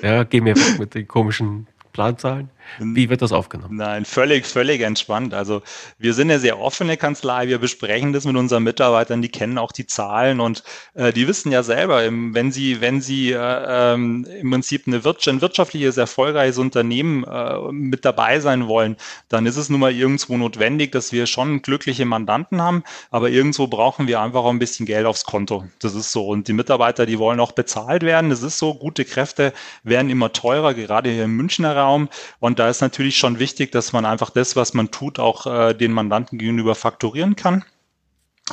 [0.00, 2.50] Ja, geh mir weg mit den komischen Planzahlen.
[2.78, 3.76] Wie wird das aufgenommen?
[3.76, 5.34] Nein, völlig, völlig entspannt.
[5.34, 5.62] Also
[5.98, 7.48] wir sind eine sehr offene Kanzlei.
[7.48, 9.20] Wir besprechen das mit unseren Mitarbeitern.
[9.20, 10.62] Die kennen auch die Zahlen und
[10.94, 15.32] äh, die wissen ja selber, wenn sie, wenn sie äh, ähm, im Prinzip eine wir
[15.32, 18.96] ein wirtschaftliches, erfolgreiches Unternehmen äh, mit dabei sein wollen,
[19.28, 22.84] dann ist es nun mal irgendwo notwendig, dass wir schon glückliche Mandanten haben.
[23.10, 25.64] Aber irgendwo brauchen wir einfach auch ein bisschen Geld aufs Konto.
[25.80, 26.26] Das ist so.
[26.26, 28.30] Und die Mitarbeiter, die wollen auch bezahlt werden.
[28.30, 28.74] Das ist so.
[28.74, 29.52] Gute Kräfte
[29.82, 32.08] werden immer teurer, gerade hier im Münchner Raum.
[32.40, 35.74] Und da ist natürlich schon wichtig, dass man einfach das, was man tut, auch äh,
[35.74, 37.64] den Mandanten gegenüber faktorieren kann.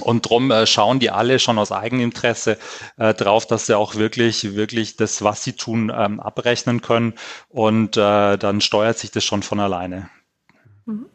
[0.02, 2.58] Und drum äh, schauen die alle schon aus Eigeninteresse
[2.98, 7.14] äh, drauf, dass sie auch wirklich, wirklich das, was sie tun, ähm, abrechnen können.
[7.50, 10.10] Und äh, dann steuert sich das schon von alleine.
[10.90, 11.06] Mhm.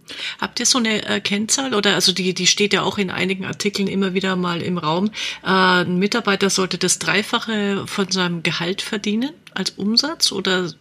[0.41, 3.45] Habt ihr so eine äh, Kennzahl oder also die, die steht ja auch in einigen
[3.45, 5.11] Artikeln immer wieder mal im Raum.
[5.43, 5.49] Äh,
[5.83, 10.73] ein Mitarbeiter sollte das Dreifache von seinem Gehalt verdienen als Umsatz oder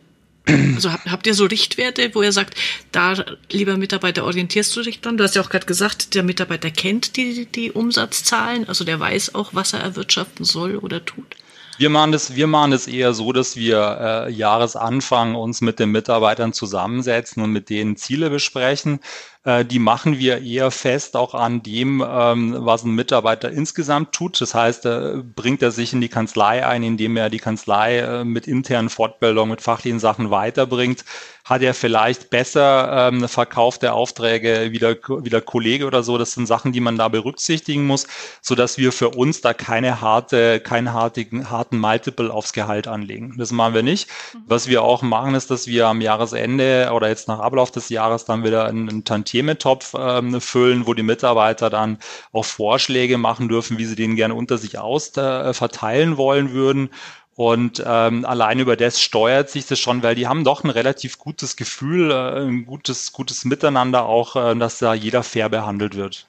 [0.75, 2.55] also habt, habt ihr so Richtwerte, wo ihr sagt,
[2.91, 3.15] da,
[3.51, 5.17] lieber Mitarbeiter, orientierst du dich dran?
[5.17, 9.35] Du hast ja auch gerade gesagt, der Mitarbeiter kennt die, die Umsatzzahlen, also der weiß
[9.35, 11.35] auch, was er erwirtschaften soll oder tut.
[11.77, 15.89] Wir machen das, wir machen das eher so, dass wir äh, Jahresanfang uns mit den
[15.89, 18.99] Mitarbeitern zusammensetzen und mit denen Ziele besprechen.
[19.43, 24.39] Äh, die machen wir eher fest auch an dem, ähm, was ein Mitarbeiter insgesamt tut.
[24.39, 28.23] Das heißt, äh, bringt er sich in die Kanzlei ein, indem er die Kanzlei äh,
[28.23, 31.03] mit internen Fortbildungen, mit fachlichen Sachen weiterbringt
[31.43, 36.17] hat er vielleicht besser ähm, verkaufte Aufträge wie der, der Kollege oder so.
[36.17, 38.07] Das sind Sachen, die man da berücksichtigen muss,
[38.41, 43.35] so dass wir für uns da keine harte, keinen hartigen, harten Multiple aufs Gehalt anlegen.
[43.37, 44.09] Das machen wir nicht.
[44.33, 44.43] Mhm.
[44.47, 48.23] Was wir auch machen, ist, dass wir am Jahresende oder jetzt nach Ablauf des Jahres
[48.23, 51.97] dann wieder einen, einen Tantiemetopf ähm, füllen, wo die Mitarbeiter dann
[52.31, 56.89] auch Vorschläge machen dürfen, wie sie den gerne unter sich aus äh, verteilen wollen würden.
[57.35, 61.17] Und ähm, allein über das steuert sich das schon, weil die haben doch ein relativ
[61.17, 66.27] gutes Gefühl, äh, ein gutes, gutes Miteinander auch, äh, dass da jeder fair behandelt wird.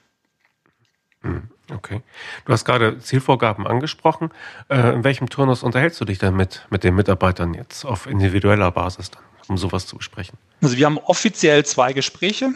[1.21, 2.01] Hm, okay.
[2.45, 4.31] Du hast gerade Zielvorgaben angesprochen.
[4.67, 8.71] Äh, in welchem Turnus unterhältst du dich denn mit, mit den Mitarbeitern jetzt auf individueller
[8.71, 10.39] Basis dann, um sowas zu besprechen?
[10.63, 12.55] Also wir haben offiziell zwei Gespräche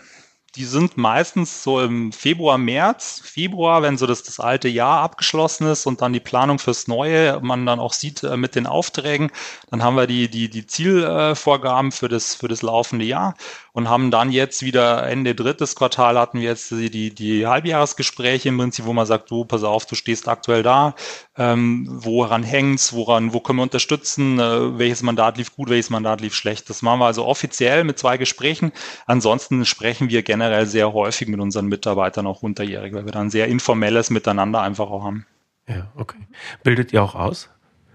[0.55, 3.21] die sind meistens so im Februar, März.
[3.23, 7.39] Februar, wenn so das, das alte Jahr abgeschlossen ist und dann die Planung fürs Neue,
[7.41, 9.31] man dann auch sieht äh, mit den Aufträgen,
[9.69, 13.35] dann haben wir die, die, die Zielvorgaben für das, für das laufende Jahr
[13.73, 18.49] und haben dann jetzt wieder Ende drittes Quartal hatten wir jetzt die, die, die Halbjahresgespräche
[18.49, 20.95] im Prinzip, wo man sagt, du, pass auf, du stehst aktuell da,
[21.37, 26.21] ähm, woran hängt's, woran, wo können wir unterstützen, äh, welches Mandat lief gut, welches Mandat
[26.21, 26.69] lief schlecht.
[26.69, 28.71] Das machen wir also offiziell mit zwei Gesprächen.
[29.05, 33.47] Ansonsten sprechen wir generell sehr häufig mit unseren Mitarbeitern auch unterjährig, weil wir dann sehr
[33.47, 35.25] informelles Miteinander einfach auch haben.
[35.67, 36.19] Ja, okay.
[36.63, 37.49] Bildet ihr auch aus?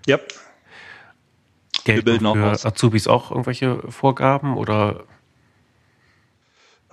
[0.07, 0.19] Ja.
[1.85, 2.65] Geld wir bilden auch aus.
[2.65, 5.05] Azubis auch irgendwelche Vorgaben oder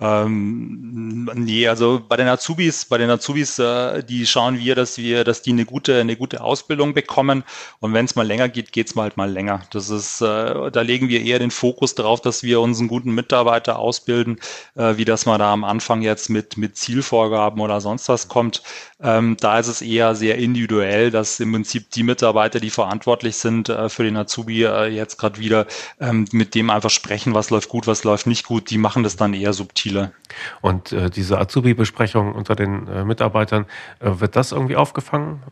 [0.02, 5.22] ähm, nee, also bei den Azubis, bei den Azubis, äh, die schauen wir, dass wir,
[5.22, 7.44] dass die eine gute, eine gute Ausbildung bekommen.
[7.78, 9.62] Und wenn es mal länger geht, geht's mal halt mal länger.
[9.70, 13.78] Das ist, äh, da legen wir eher den Fokus darauf, dass wir unseren guten Mitarbeiter
[13.78, 14.40] ausbilden,
[14.74, 18.62] äh, wie das man da am Anfang jetzt mit, mit Zielvorgaben oder sonst was kommt.
[19.00, 23.68] Ähm, da ist es eher sehr individuell, dass im Prinzip die Mitarbeiter, die verantwortlich sind
[23.68, 25.66] äh, für den Azubi, äh, jetzt gerade wieder
[26.00, 28.70] ähm, mit dem einfach sprechen, was läuft gut, was läuft nicht gut.
[28.70, 29.52] Die machen das dann eher
[29.92, 30.12] subtiler.
[30.60, 33.66] Und äh, diese Azubi-Besprechung unter den äh, Mitarbeitern,
[34.00, 35.42] äh, wird das irgendwie aufgefangen?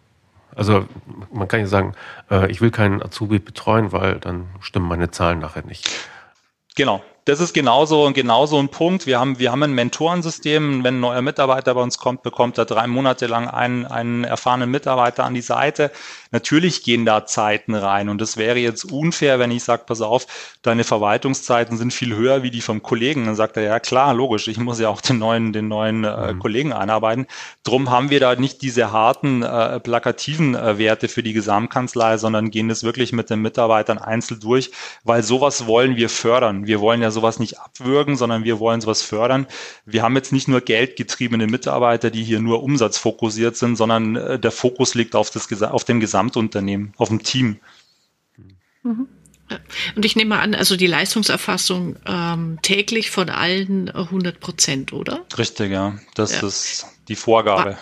[0.55, 0.87] Also
[1.33, 1.94] man kann ja sagen,
[2.31, 5.88] äh, ich will keinen Azubi betreuen, weil dann stimmen meine Zahlen nachher nicht.
[6.76, 9.06] Genau, das ist genauso, genauso ein Punkt.
[9.06, 10.82] Wir haben, wir haben ein Mentorensystem.
[10.82, 14.68] Wenn ein neuer Mitarbeiter bei uns kommt, bekommt er drei Monate lang einen, einen erfahrenen
[14.68, 15.92] Mitarbeiter an die Seite.
[16.32, 20.26] Natürlich gehen da Zeiten rein und es wäre jetzt unfair, wenn ich sage, pass auf,
[20.62, 23.26] deine Verwaltungszeiten sind viel höher wie die vom Kollegen.
[23.26, 26.32] Dann sagt er, ja klar, logisch, ich muss ja auch den neuen, den neuen äh,
[26.32, 26.38] mhm.
[26.40, 27.26] Kollegen einarbeiten.
[27.62, 32.50] Drum haben wir da nicht diese harten, äh, plakativen äh, Werte für die Gesamtkanzlei, sondern
[32.50, 34.70] gehen das wirklich mit den Mitarbeitern einzeln durch,
[35.04, 36.66] weil sowas wollen wir fördern.
[36.66, 39.46] Wir wollen ja sowas nicht abwürgen, sondern wir wollen sowas fördern.
[39.85, 44.52] Wir haben jetzt nicht nur geldgetriebene Mitarbeiter, die hier nur umsatzfokussiert sind, sondern äh, der
[44.52, 47.61] Fokus liegt auf, das, auf dem Gesamt Gesamtunternehmen, auf dem Team.
[48.83, 49.09] Mhm.
[49.96, 55.24] Und ich nehme an, also die Leistungserfassung ähm, täglich von allen 100 Prozent, oder?
[55.37, 55.98] Richtig, ja.
[56.14, 56.46] Das ja.
[56.46, 57.70] ist die Vorgabe.
[57.72, 57.78] War,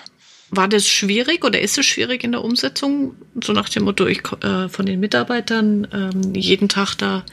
[0.50, 3.14] war, das schwierig oder ist es schwierig in der Umsetzung?
[3.42, 7.24] So nach dem Motto, ich äh, von den Mitarbeitern ähm, jeden Tag da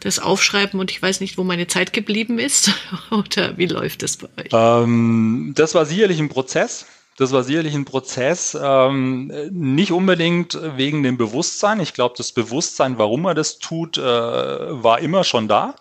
[0.00, 2.70] das aufschreiben und ich weiß nicht, wo meine Zeit geblieben ist?
[3.10, 4.50] oder wie läuft das bei euch?
[4.52, 6.86] Ähm, das war sicherlich ein Prozess.
[7.18, 11.78] Das war sicherlich ein Prozess, ähm, nicht unbedingt wegen dem Bewusstsein.
[11.80, 15.76] Ich glaube, das Bewusstsein, warum er das tut, äh, war immer schon da.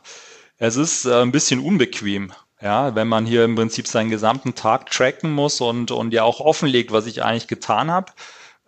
[0.57, 2.33] Es ist äh, ein bisschen unbequem.
[2.61, 6.39] Ja, wenn man hier im Prinzip seinen gesamten Tag tracken muss und, und ja auch
[6.39, 8.11] offenlegt, was ich eigentlich getan habe.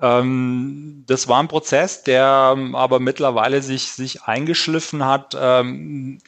[0.01, 5.37] Ähm, das war ein Prozess, der ähm, aber mittlerweile sich, sich eingeschliffen hat.
[5.39, 6.19] Ähm,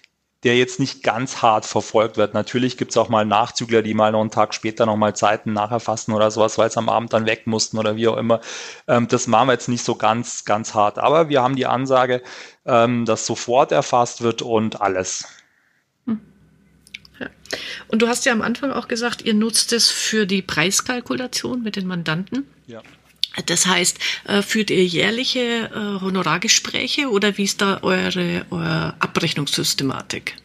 [0.46, 2.36] der jetzt nicht ganz hart verfolgt wird.
[2.36, 5.54] Natürlich gibt es auch mal Nachzügler, die mal noch einen Tag später noch mal Zeiten
[5.54, 8.42] nacherfassen oder sowas, weil es am Abend dann weg mussten oder wie auch immer.
[8.88, 11.00] Ähm, das machen wir jetzt nicht so ganz, ganz hart.
[11.00, 12.22] Aber wir haben die Ansage,
[12.64, 15.26] ähm, dass sofort erfasst wird und alles.
[17.88, 21.76] Und du hast ja am Anfang auch gesagt, ihr nutzt es für die Preiskalkulation mit
[21.76, 22.48] den Mandanten.
[22.68, 22.82] Ja.
[23.48, 30.36] Das heißt, äh, führt ihr jährliche äh, Honorargespräche oder wie ist da eure, eure Abrechnungssystematik?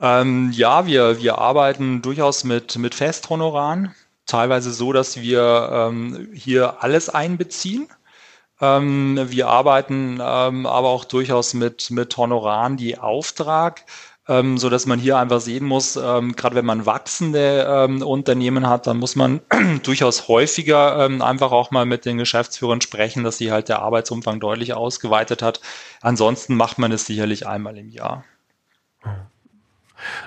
[0.00, 3.94] Ähm, ja, wir, wir arbeiten durchaus mit, mit Festhonoraren.
[4.26, 7.88] Teilweise so, dass wir ähm, hier alles einbeziehen.
[8.60, 13.84] Ähm, wir arbeiten ähm, aber auch durchaus mit, mit Honoraren, die Auftrag
[14.28, 18.68] ähm, so dass man hier einfach sehen muss, ähm, gerade wenn man wachsende ähm, Unternehmen
[18.68, 19.40] hat, dann muss man
[19.82, 24.38] durchaus häufiger ähm, einfach auch mal mit den Geschäftsführern sprechen, dass sie halt der Arbeitsumfang
[24.38, 25.60] deutlich ausgeweitet hat.
[26.02, 28.24] Ansonsten macht man es sicherlich einmal im Jahr.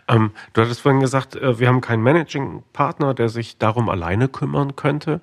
[0.07, 4.75] Ähm, du hattest vorhin gesagt, äh, wir haben keinen Managing-Partner, der sich darum alleine kümmern
[4.75, 5.21] könnte.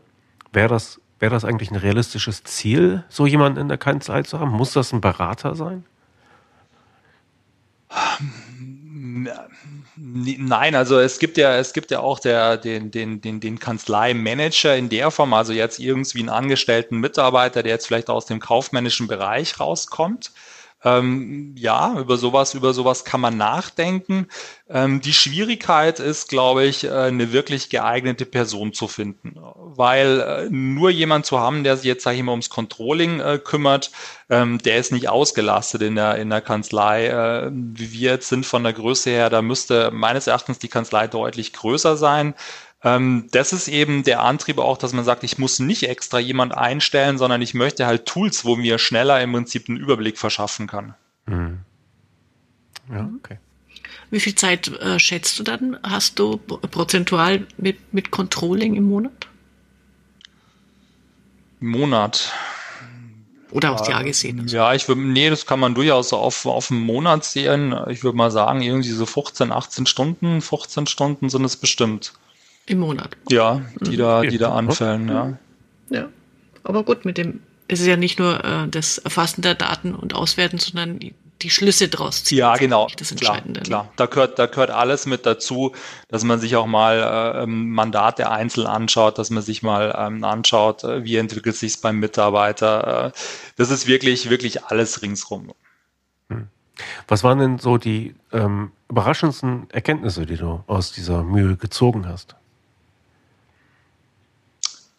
[0.52, 4.52] Wäre das, wäre das eigentlich ein realistisches Ziel, so jemanden in der Kanzlei zu haben?
[4.52, 5.84] Muss das ein Berater sein?
[9.96, 14.76] Nein, also es gibt ja, es gibt ja auch der, den, den, den, den Kanzleimanager
[14.76, 19.08] in der Form, also jetzt irgendwie einen angestellten Mitarbeiter, der jetzt vielleicht aus dem kaufmännischen
[19.08, 20.32] Bereich rauskommt.
[20.84, 24.28] Ähm, ja, über sowas, über sowas kann man nachdenken.
[24.68, 30.48] Ähm, die Schwierigkeit ist, glaube ich, äh, eine wirklich geeignete Person zu finden, weil äh,
[30.50, 33.90] nur jemand zu haben, der sich jetzt, sage ich mal, ums Controlling äh, kümmert,
[34.30, 37.06] ähm, der ist nicht ausgelastet in der, in der Kanzlei.
[37.06, 41.08] Äh, wie wir jetzt sind von der Größe her, da müsste meines Erachtens die Kanzlei
[41.08, 42.34] deutlich größer sein.
[42.84, 46.56] Ähm, das ist eben der Antrieb auch, dass man sagt, ich muss nicht extra jemand
[46.56, 50.94] einstellen, sondern ich möchte halt Tools, wo mir schneller im Prinzip einen Überblick verschaffen kann.
[51.26, 51.60] Mhm.
[52.90, 53.38] Ja, okay.
[54.10, 55.78] Wie viel Zeit äh, schätzt du dann?
[55.82, 59.26] Hast du prozentual mit, mit Controlling im Monat?
[61.60, 62.32] Im Monat.
[63.50, 64.40] Oder aufs Jahr gesehen?
[64.40, 64.56] Also.
[64.56, 67.74] Ja, ich würde, nee, das kann man durchaus auf, auf einen Monat sehen.
[67.88, 72.12] Ich würde mal sagen, irgendwie so 15, 18 Stunden, 15 Stunden sind es bestimmt.
[72.68, 73.16] Im Monat.
[73.30, 75.38] Ja, die da, die da anfallen, ja.
[75.88, 76.08] Ja.
[76.64, 80.14] Aber gut, mit dem, es ist ja nicht nur äh, das Erfassen der Daten und
[80.14, 82.38] Auswerten, sondern die, die Schlüsse draus ziehen.
[82.38, 82.88] Ja, genau.
[82.98, 83.60] Das Entscheidende.
[83.60, 83.92] Klar, klar.
[83.96, 85.72] Da gehört, da gehört alles mit dazu,
[86.08, 90.84] dass man sich auch mal äh, Mandate einzeln anschaut, dass man sich mal ähm, anschaut,
[90.84, 93.06] äh, wie entwickelt sich beim Mitarbeiter.
[93.06, 93.12] Äh,
[93.56, 95.52] das ist wirklich, wirklich alles ringsrum.
[96.28, 96.48] Hm.
[97.06, 102.36] Was waren denn so die ähm, überraschendsten Erkenntnisse, die du aus dieser Mühe gezogen hast?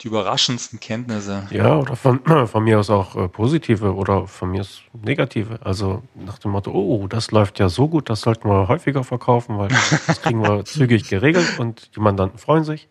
[0.01, 1.47] Die überraschendsten Kenntnisse.
[1.51, 5.59] Ja, oder von, von mir aus auch äh, positive oder von mir aus negative.
[5.63, 9.57] Also nach dem Motto, oh, das läuft ja so gut, das sollten wir häufiger verkaufen,
[9.57, 9.69] weil
[10.07, 12.87] das kriegen wir zügig geregelt und die Mandanten freuen sich.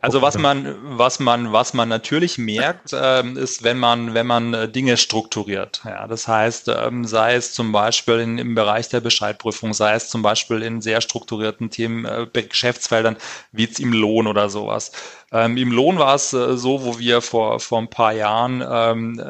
[0.00, 4.54] Also was man, was man, was man natürlich merkt, ähm, ist, wenn man, wenn man
[4.54, 5.82] äh, Dinge strukturiert.
[5.84, 10.08] Ja, das heißt, ähm, sei es zum Beispiel in, im Bereich der Bescheidprüfung, sei es
[10.08, 13.16] zum Beispiel in sehr strukturierten Themen, äh, Geschäftsfeldern,
[13.50, 14.92] wie jetzt im Lohn oder sowas.
[15.32, 19.20] Ähm, Im Lohn war es äh, so, wo wir vor, vor ein paar Jahren ähm,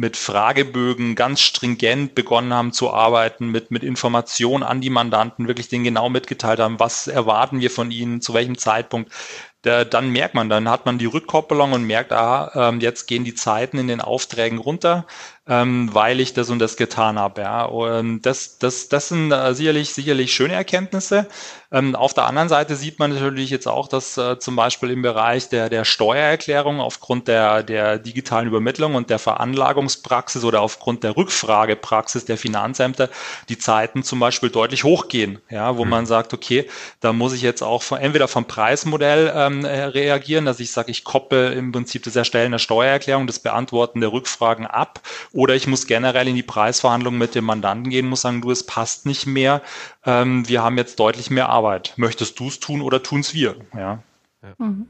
[0.00, 5.68] mit Fragebögen ganz stringent begonnen haben zu arbeiten, mit, mit Informationen an die Mandanten, wirklich
[5.68, 9.12] denen genau mitgeteilt haben, was erwarten wir von ihnen, zu welchem Zeitpunkt
[9.62, 13.24] da, dann merkt man, dann hat man die Rückkoppelung und merkt, ah, ähm, jetzt gehen
[13.24, 15.06] die Zeiten in den Aufträgen runter
[15.50, 17.42] ähm, weil ich das und das getan habe.
[17.42, 17.64] Ja.
[17.64, 21.26] Und das, das, das sind äh, sicherlich, sicherlich schöne Erkenntnisse.
[21.72, 25.02] Ähm, auf der anderen Seite sieht man natürlich jetzt auch, dass äh, zum Beispiel im
[25.02, 31.16] Bereich der, der Steuererklärung aufgrund der, der digitalen Übermittlung und der Veranlagungspraxis oder aufgrund der
[31.16, 33.08] Rückfragepraxis der Finanzämter
[33.48, 35.90] die Zeiten zum Beispiel deutlich hochgehen, ja, wo mhm.
[35.90, 36.68] man sagt, okay,
[37.00, 41.04] da muss ich jetzt auch von, entweder vom Preismodell ähm, reagieren, dass ich sage, ich
[41.04, 45.00] koppel im Prinzip das Erstellen der Steuererklärung, das Beantworten der Rückfragen ab
[45.32, 48.64] oder ich muss generell in die Preisverhandlung mit dem Mandanten gehen, muss sagen, du, es
[48.64, 49.62] passt nicht mehr.
[50.04, 51.94] Ähm, wir haben jetzt deutlich mehr Arbeit.
[51.96, 53.56] Möchtest du es tun oder tun es wir?
[53.74, 54.02] Ja.
[54.42, 54.54] ja.
[54.58, 54.86] Mhm.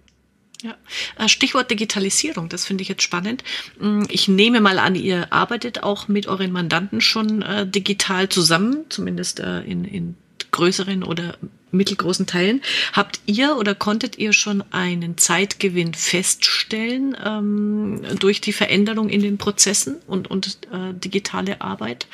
[0.63, 0.75] Ja,
[1.19, 3.45] äh, Stichwort Digitalisierung, das finde ich jetzt spannend.
[3.79, 8.85] Mm, ich nehme mal an, ihr arbeitet auch mit euren Mandanten schon äh, digital zusammen,
[8.91, 10.17] zumindest äh, in, in
[10.51, 11.37] größeren oder
[11.73, 12.63] mittelgroßen Teilen.
[12.93, 19.39] Habt ihr oder konntet ihr schon einen Zeitgewinn feststellen ähm, durch die Veränderung in den
[19.39, 22.07] Prozessen und, und äh, digitale Arbeit?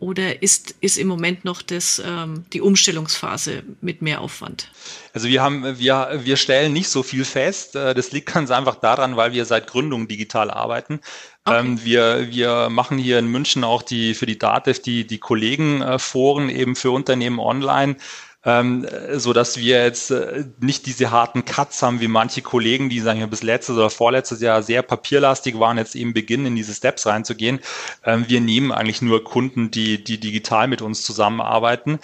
[0.00, 4.72] Oder ist, ist im Moment noch das, ähm, die Umstellungsphase mit mehr Aufwand?
[5.12, 7.76] Also wir haben, wir, wir stellen nicht so viel fest.
[7.76, 11.00] Äh, das liegt ganz einfach daran, weil wir seit Gründung digital arbeiten.
[11.44, 11.60] Okay.
[11.60, 16.48] Ähm, wir, wir machen hier in München auch die, für die DATEV die, die Kollegenforen
[16.48, 17.96] eben für Unternehmen online
[18.44, 23.00] ähm, so dass wir jetzt äh, nicht diese harten Cuts haben wie manche Kollegen, die
[23.00, 26.74] sagen ja bis letztes oder vorletztes Jahr sehr papierlastig waren, jetzt eben beginnen in diese
[26.74, 27.60] Steps reinzugehen.
[28.04, 31.98] Ähm, wir nehmen eigentlich nur Kunden, die, die digital mit uns zusammenarbeiten.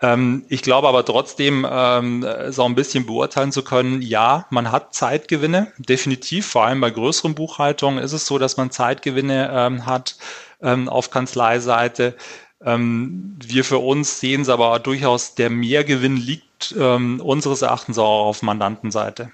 [0.00, 4.94] Ähm, ich glaube aber trotzdem, ähm, so ein bisschen beurteilen zu können, ja, man hat
[4.94, 6.46] Zeitgewinne, definitiv.
[6.46, 10.16] Vor allem bei größeren Buchhaltungen ist es so, dass man Zeitgewinne ähm, hat
[10.62, 12.16] ähm, auf Kanzleiseite.
[12.64, 18.26] Ähm, wir für uns sehen es aber durchaus, der Mehrgewinn liegt ähm, unseres Erachtens auch
[18.26, 19.30] auf Mandantenseite.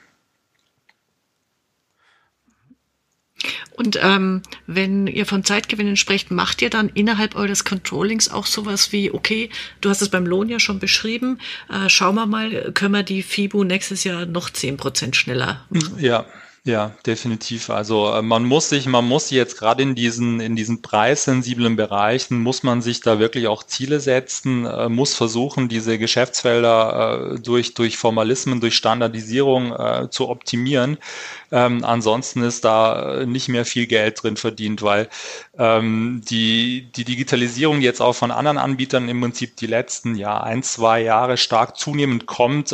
[3.76, 8.90] Und ähm, wenn ihr von Zeitgewinnen sprecht, macht ihr dann innerhalb eures Controllings auch sowas
[8.90, 11.38] wie, okay, du hast es beim Lohn ja schon beschrieben,
[11.70, 15.96] äh, schauen wir mal, können wir die FIBU nächstes Jahr noch zehn Prozent schneller machen?
[16.00, 16.26] Ja,
[16.68, 17.70] ja, definitiv.
[17.70, 22.40] Also äh, man muss sich, man muss jetzt gerade in diesen, in diesen preissensiblen Bereichen,
[22.40, 27.74] muss man sich da wirklich auch Ziele setzen, äh, muss versuchen, diese Geschäftsfelder äh, durch,
[27.74, 29.74] durch Formalismen, durch Standardisierung
[30.10, 30.98] zu optimieren.
[31.50, 35.08] Ähm, ansonsten ist da nicht mehr viel Geld drin verdient, weil
[35.58, 40.62] ähm, die, die Digitalisierung, jetzt auch von anderen Anbietern im Prinzip die letzten ja, ein,
[40.62, 42.72] zwei Jahre stark zunehmend kommt,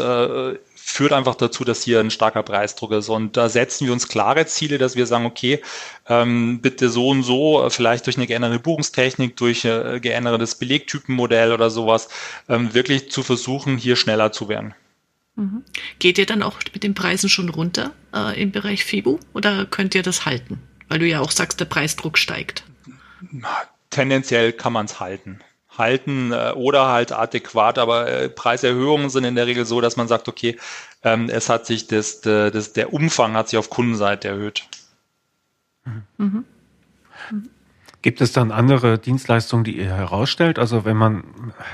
[0.87, 3.09] führt einfach dazu, dass hier ein starker Preisdruck ist.
[3.09, 5.61] Und da setzen wir uns klare Ziele, dass wir sagen, okay,
[6.09, 11.71] ähm, bitte so und so, vielleicht durch eine geänderte Buchungstechnik, durch ein geändertes Belegtypenmodell oder
[11.71, 12.11] sowas,
[12.49, 14.75] ähm, wirklich zu versuchen, hier schneller zu werden.
[15.37, 15.65] Mhm.
[15.99, 19.95] Geht ihr dann auch mit den Preisen schon runter äh, im Bereich FIBU oder könnt
[19.95, 20.61] ihr das halten?
[20.89, 22.63] Weil du ja auch sagst, der Preisdruck steigt.
[23.89, 25.41] Tendenziell kann man es halten
[25.79, 30.09] halten äh, oder halt adäquat, aber äh, Preiserhöhungen sind in der Regel so, dass man
[30.09, 30.57] sagt, okay,
[31.03, 34.65] ähm, es hat sich das, das, der Umfang hat sich auf Kundenseite erhöht.
[35.85, 36.45] Mhm.
[37.31, 37.49] Mhm.
[38.03, 40.59] Gibt es dann andere Dienstleistungen, die ihr herausstellt?
[40.59, 41.25] Also wenn man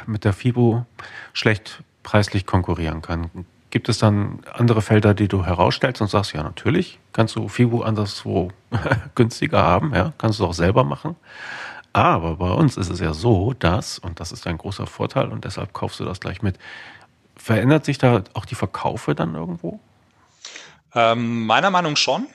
[0.07, 0.87] mit der FIBO
[1.33, 3.31] schlecht preislich konkurrieren kann,
[3.71, 7.83] gibt es dann andere Felder, die du herausstellst und sagst, ja natürlich, kannst du FIBO
[7.83, 8.53] anderswo
[9.15, 11.17] günstiger haben, ja, kannst du auch selber machen.
[11.93, 15.45] Aber bei uns ist es ja so, dass, und das ist ein großer Vorteil und
[15.45, 16.57] deshalb kaufst du das gleich mit,
[17.37, 19.81] verändert sich da auch die Verkaufe dann irgendwo?
[20.95, 22.27] Ähm, meiner Meinung schon.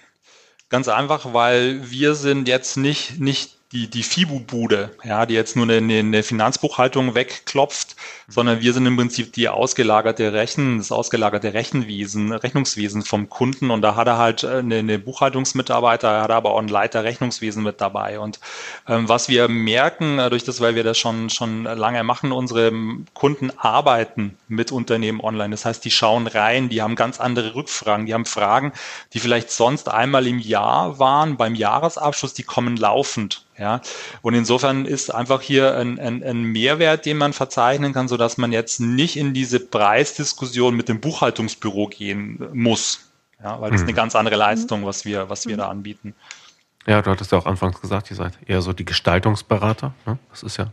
[0.69, 5.67] Ganz einfach, weil wir sind jetzt nicht, nicht die, die FIBU-Bude, ja, die jetzt nur
[5.67, 7.95] eine, eine Finanzbuchhaltung wegklopft,
[8.27, 13.71] sondern wir sind im Prinzip die ausgelagerte Rechen, das ausgelagerte Rechenwesen, Rechnungswesen vom Kunden.
[13.71, 17.63] Und da hat er halt äh, eine, eine Buchhaltungsmitarbeiter, hat aber auch einen Leiter Rechnungswesen
[17.63, 18.19] mit dabei.
[18.19, 18.39] Und
[18.87, 22.71] ähm, was wir merken, äh, durch das, weil wir das schon, schon lange machen, unsere
[23.15, 28.05] Kunden arbeiten mit Unternehmen online, das heißt, die schauen rein, die haben ganz andere Rückfragen,
[28.05, 28.73] die haben Fragen,
[29.13, 33.81] die vielleicht sonst einmal im Jahr waren, beim Jahresabschluss, die kommen laufend ja,
[34.21, 38.37] und insofern ist einfach hier ein, ein, ein Mehrwert, den man verzeichnen kann, so dass
[38.37, 43.11] man jetzt nicht in diese Preisdiskussion mit dem Buchhaltungsbüro gehen muss.
[43.41, 43.97] Ja, weil das ist eine mhm.
[43.97, 46.15] ganz andere Leistung, was wir, was wir da anbieten.
[46.85, 49.93] Ja, du hattest ja auch anfangs gesagt, ihr seid eher so die Gestaltungsberater.
[50.05, 50.17] Ne?
[50.31, 50.71] Das ist ja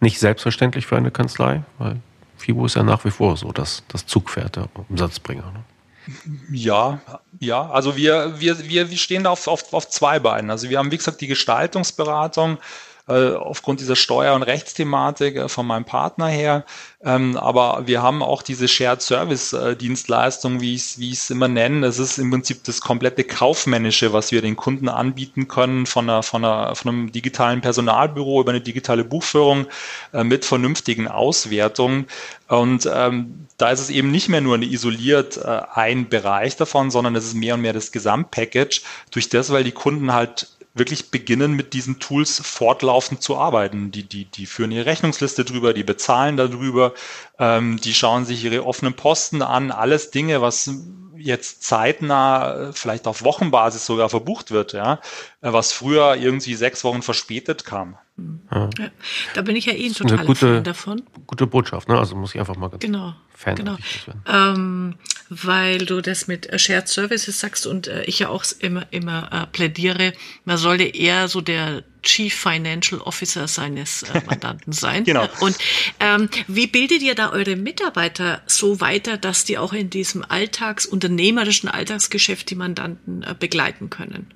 [0.00, 1.96] nicht selbstverständlich für eine Kanzlei, weil
[2.36, 5.42] FIBO ist ja nach wie vor so das, das Zugpferd der Umsatzbringer.
[5.52, 5.64] Ne?
[6.50, 7.00] Ja,
[7.38, 10.50] ja, also wir, wir, wir, wir stehen da auf, auf, auf zwei Beinen.
[10.50, 12.58] Also wir haben, wie gesagt, die Gestaltungsberatung,
[13.10, 16.64] äh, aufgrund dieser Steuer- und Rechtsthematik äh, von meinem Partner her.
[17.02, 21.80] Ähm, aber wir haben auch diese Shared Service Dienstleistung, wie ich es wie immer nenne.
[21.80, 26.22] Das ist im Prinzip das komplette kaufmännische, was wir den Kunden anbieten können von einer,
[26.22, 29.66] von einer, von einem digitalen Personalbüro über eine digitale Buchführung
[30.12, 32.06] äh, mit vernünftigen Auswertungen.
[32.46, 37.14] Und ähm, da ist es eben nicht mehr nur eine isoliert ein Bereich davon, sondern
[37.16, 41.52] es ist mehr und mehr das Gesamtpackage durch das, weil die Kunden halt wirklich beginnen,
[41.52, 43.90] mit diesen Tools fortlaufend zu arbeiten.
[43.90, 46.94] Die, die, die führen ihre Rechnungsliste drüber, die bezahlen darüber,
[47.38, 50.70] ähm, die schauen sich ihre offenen Posten an, alles Dinge, was
[51.16, 55.00] jetzt zeitnah, vielleicht auf Wochenbasis sogar verbucht wird, ja,
[55.40, 57.98] was früher irgendwie sechs Wochen verspätet kam.
[58.50, 58.68] Ja.
[59.34, 61.02] Da bin ich ja eh ein totaler gute, Fan davon.
[61.26, 61.98] Gute Botschaft, ne?
[61.98, 63.76] Also muss ich einfach mal ganz genau, Fan genau.
[64.26, 64.94] Ähm,
[65.28, 69.46] weil du das mit Shared Services sagst und äh, ich ja auch immer, immer äh,
[69.46, 70.12] plädiere,
[70.44, 75.04] man sollte eher so der Chief Financial Officer seines äh, Mandanten sein.
[75.04, 75.28] genau.
[75.40, 75.56] Und
[76.00, 80.86] ähm, wie bildet ihr da eure Mitarbeiter so weiter, dass die auch in diesem Alltags,
[80.86, 84.26] unternehmerischen Alltagsgeschäft die Mandanten äh, begleiten können?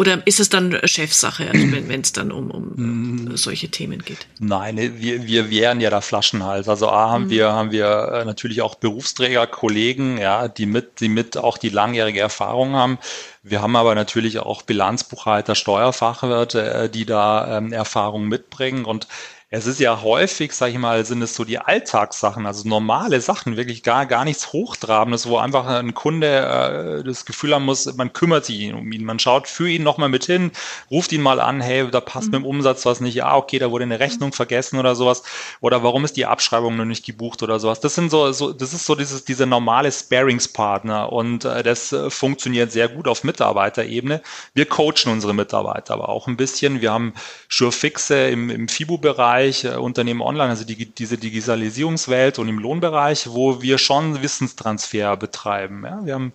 [0.00, 3.36] Oder ist es dann Chefsache, also wenn es dann um, um mm.
[3.36, 4.26] solche Themen geht?
[4.38, 6.70] Nein, wir, wir wären ja da Flaschenhals.
[6.70, 7.30] Also A haben mm.
[7.30, 11.68] wir haben wir äh, natürlich auch Berufsträger, Kollegen, ja, die mit, die mit auch die
[11.68, 12.98] langjährige Erfahrung haben.
[13.42, 19.06] Wir haben aber natürlich auch Bilanzbuchhalter, Steuerfachwirte, äh, die da ähm, Erfahrung mitbringen und
[19.52, 23.56] es ist ja häufig, sage ich mal, sind es so die Alltagssachen, also normale Sachen,
[23.56, 28.12] wirklich gar, gar nichts Hochtrabendes, wo einfach ein Kunde äh, das Gefühl haben muss, man
[28.12, 30.52] kümmert sich um ihn, man schaut für ihn nochmal mit hin,
[30.88, 32.32] ruft ihn mal an, hey, da passt mhm.
[32.32, 35.24] mit dem Umsatz was nicht, ja, okay, da wurde eine Rechnung vergessen oder sowas,
[35.60, 37.80] oder warum ist die Abschreibung noch nicht gebucht oder sowas.
[37.80, 42.08] Das sind so, so das ist so dieses, dieser normale Sparingspartner und äh, das äh,
[42.08, 44.22] funktioniert sehr gut auf Mitarbeiterebene.
[44.54, 46.80] Wir coachen unsere Mitarbeiter aber auch ein bisschen.
[46.80, 47.14] Wir haben
[47.48, 53.28] Surefixe im, im FIBU-Bereich, Bereich äh, Unternehmen online, also die, diese Digitalisierungswelt und im Lohnbereich,
[53.30, 55.84] wo wir schon Wissenstransfer betreiben.
[55.84, 56.32] Ja, wir haben,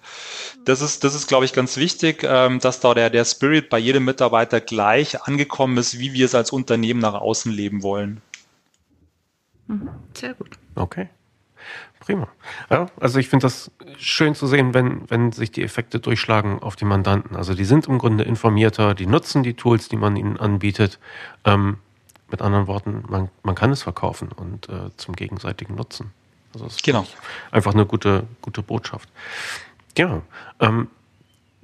[0.66, 3.78] das ist, das ist, glaube ich, ganz wichtig, ähm, dass da der, der Spirit bei
[3.78, 8.22] jedem Mitarbeiter gleich angekommen ist, wie wir es als Unternehmen nach außen leben wollen.
[9.68, 9.90] Mhm.
[10.14, 10.58] Sehr gut.
[10.76, 11.10] Okay.
[12.00, 12.28] Prima.
[12.70, 16.76] Ja, also ich finde das schön zu sehen, wenn, wenn sich die Effekte durchschlagen auf
[16.76, 17.36] die Mandanten.
[17.36, 21.00] Also die sind im Grunde informierter, die nutzen die Tools, die man ihnen anbietet.
[21.46, 21.78] Ähm,
[22.30, 26.12] mit anderen Worten, man, man kann es verkaufen und äh, zum gegenseitigen Nutzen.
[26.54, 27.06] Also das genau.
[27.52, 29.10] einfach eine gute, gute Botschaft.
[29.98, 30.22] Ja,
[30.60, 30.88] ähm,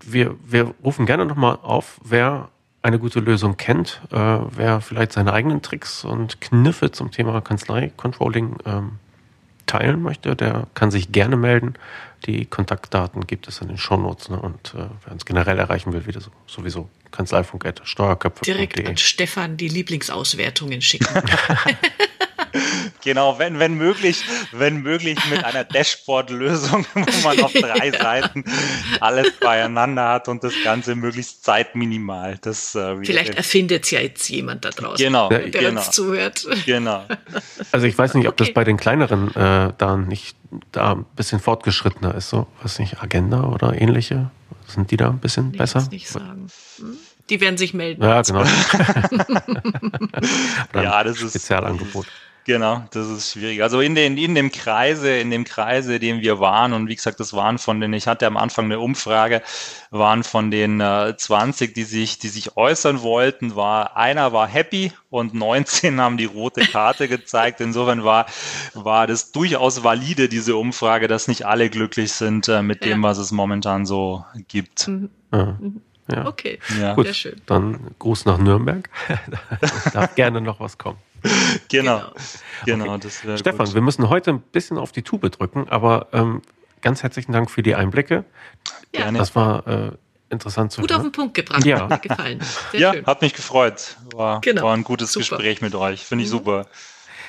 [0.04, 2.50] wir, wir rufen gerne nochmal auf, wer
[2.82, 8.58] eine gute Lösung kennt, äh, wer vielleicht seine eigenen Tricks und Kniffe zum Thema Kanzlei-Controlling
[8.66, 9.00] ähm,
[9.68, 11.76] teilen möchte, der kann sich gerne melden.
[12.26, 14.30] Die Kontaktdaten gibt es in den Shownotes.
[14.30, 14.40] Ne?
[14.40, 18.44] Und äh, wer uns generell erreichen will, wieder so, sowieso Kanzleifunk.steuerköpfe.
[18.44, 21.08] Direkt an Stefan die Lieblingsauswertungen schicken.
[23.04, 28.44] genau, wenn, wenn möglich, wenn möglich mit einer Dashboard-Lösung, wo man auf drei Seiten
[29.00, 32.38] alles beieinander hat und das Ganze möglichst zeitminimal.
[32.42, 35.80] Das, äh, Vielleicht erfindet es ja jetzt jemand da draußen, genau, der genau.
[35.82, 36.48] uns zuhört.
[36.66, 37.06] Genau.
[37.72, 38.46] Also ich weiß nicht, ob okay.
[38.46, 40.36] das bei den kleineren äh, da nicht
[40.72, 44.30] da ein bisschen fortgeschrittener ist, so, was nicht, Agenda oder ähnliche.
[44.68, 45.88] Sind die da ein bisschen nee, besser?
[45.92, 46.48] Nicht sagen.
[46.78, 46.98] Hm?
[47.30, 48.04] Die werden sich melden.
[48.04, 48.44] Ja, genau.
[50.76, 52.08] ja, das ist Spezialangebot.
[52.44, 53.62] Genau, das ist schwierig.
[53.62, 56.96] Also in, den, in dem Kreise, in dem Kreise, in dem wir waren, und wie
[56.96, 59.44] gesagt, das waren von den, ich hatte am Anfang eine Umfrage,
[59.92, 64.92] waren von den äh, 20, die sich, die sich äußern wollten, war einer war happy
[65.12, 67.62] und 19 haben die rote Karte gezeigt.
[67.62, 68.26] Insofern war,
[68.74, 73.20] war das durchaus valide, diese Umfrage, dass nicht alle glücklich sind äh, mit dem, was
[73.20, 74.88] es momentan so gibt.
[74.88, 75.10] Mhm.
[75.32, 75.82] Mhm.
[76.10, 76.26] Ja.
[76.26, 76.94] Okay, ja.
[76.96, 77.42] Gut, sehr schön.
[77.46, 78.90] Dann Gruß nach Nürnberg.
[79.52, 80.98] da darf gerne noch was kommen.
[81.70, 82.02] Genau,
[82.66, 82.96] genau.
[82.96, 83.10] Okay.
[83.26, 83.76] Das Stefan, gut.
[83.76, 86.42] wir müssen heute ein bisschen auf die Tube drücken, aber ähm,
[86.82, 88.26] ganz herzlichen Dank für die Einblicke.
[88.94, 89.04] Ja.
[89.04, 89.20] Gerne.
[89.20, 89.92] Das war äh,
[90.30, 91.02] interessant zu Gut hören.
[91.02, 91.64] auf den Punkt gebracht.
[91.66, 91.82] Ja.
[91.82, 92.40] Hat mir gefallen.
[92.72, 93.06] Sehr ja, schön.
[93.06, 93.98] hat mich gefreut.
[94.14, 94.64] War, genau.
[94.64, 95.38] war ein gutes super.
[95.38, 96.04] Gespräch mit euch.
[96.04, 96.38] Finde ich mhm.
[96.38, 96.66] super.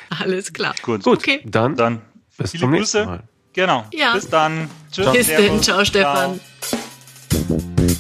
[0.09, 0.75] Alles klar.
[0.83, 1.41] Gut, Gut okay.
[1.45, 2.03] dann, dann
[2.39, 3.07] bis zum nächsten Grüße.
[3.07, 3.23] Mal.
[3.53, 3.85] Genau.
[3.93, 4.15] Ja.
[4.15, 4.71] Bis dann.
[4.91, 5.13] Tschüss.
[5.13, 5.63] Bis dann.
[5.63, 6.41] Ciao, Stefan.
[6.61, 7.99] Ciao.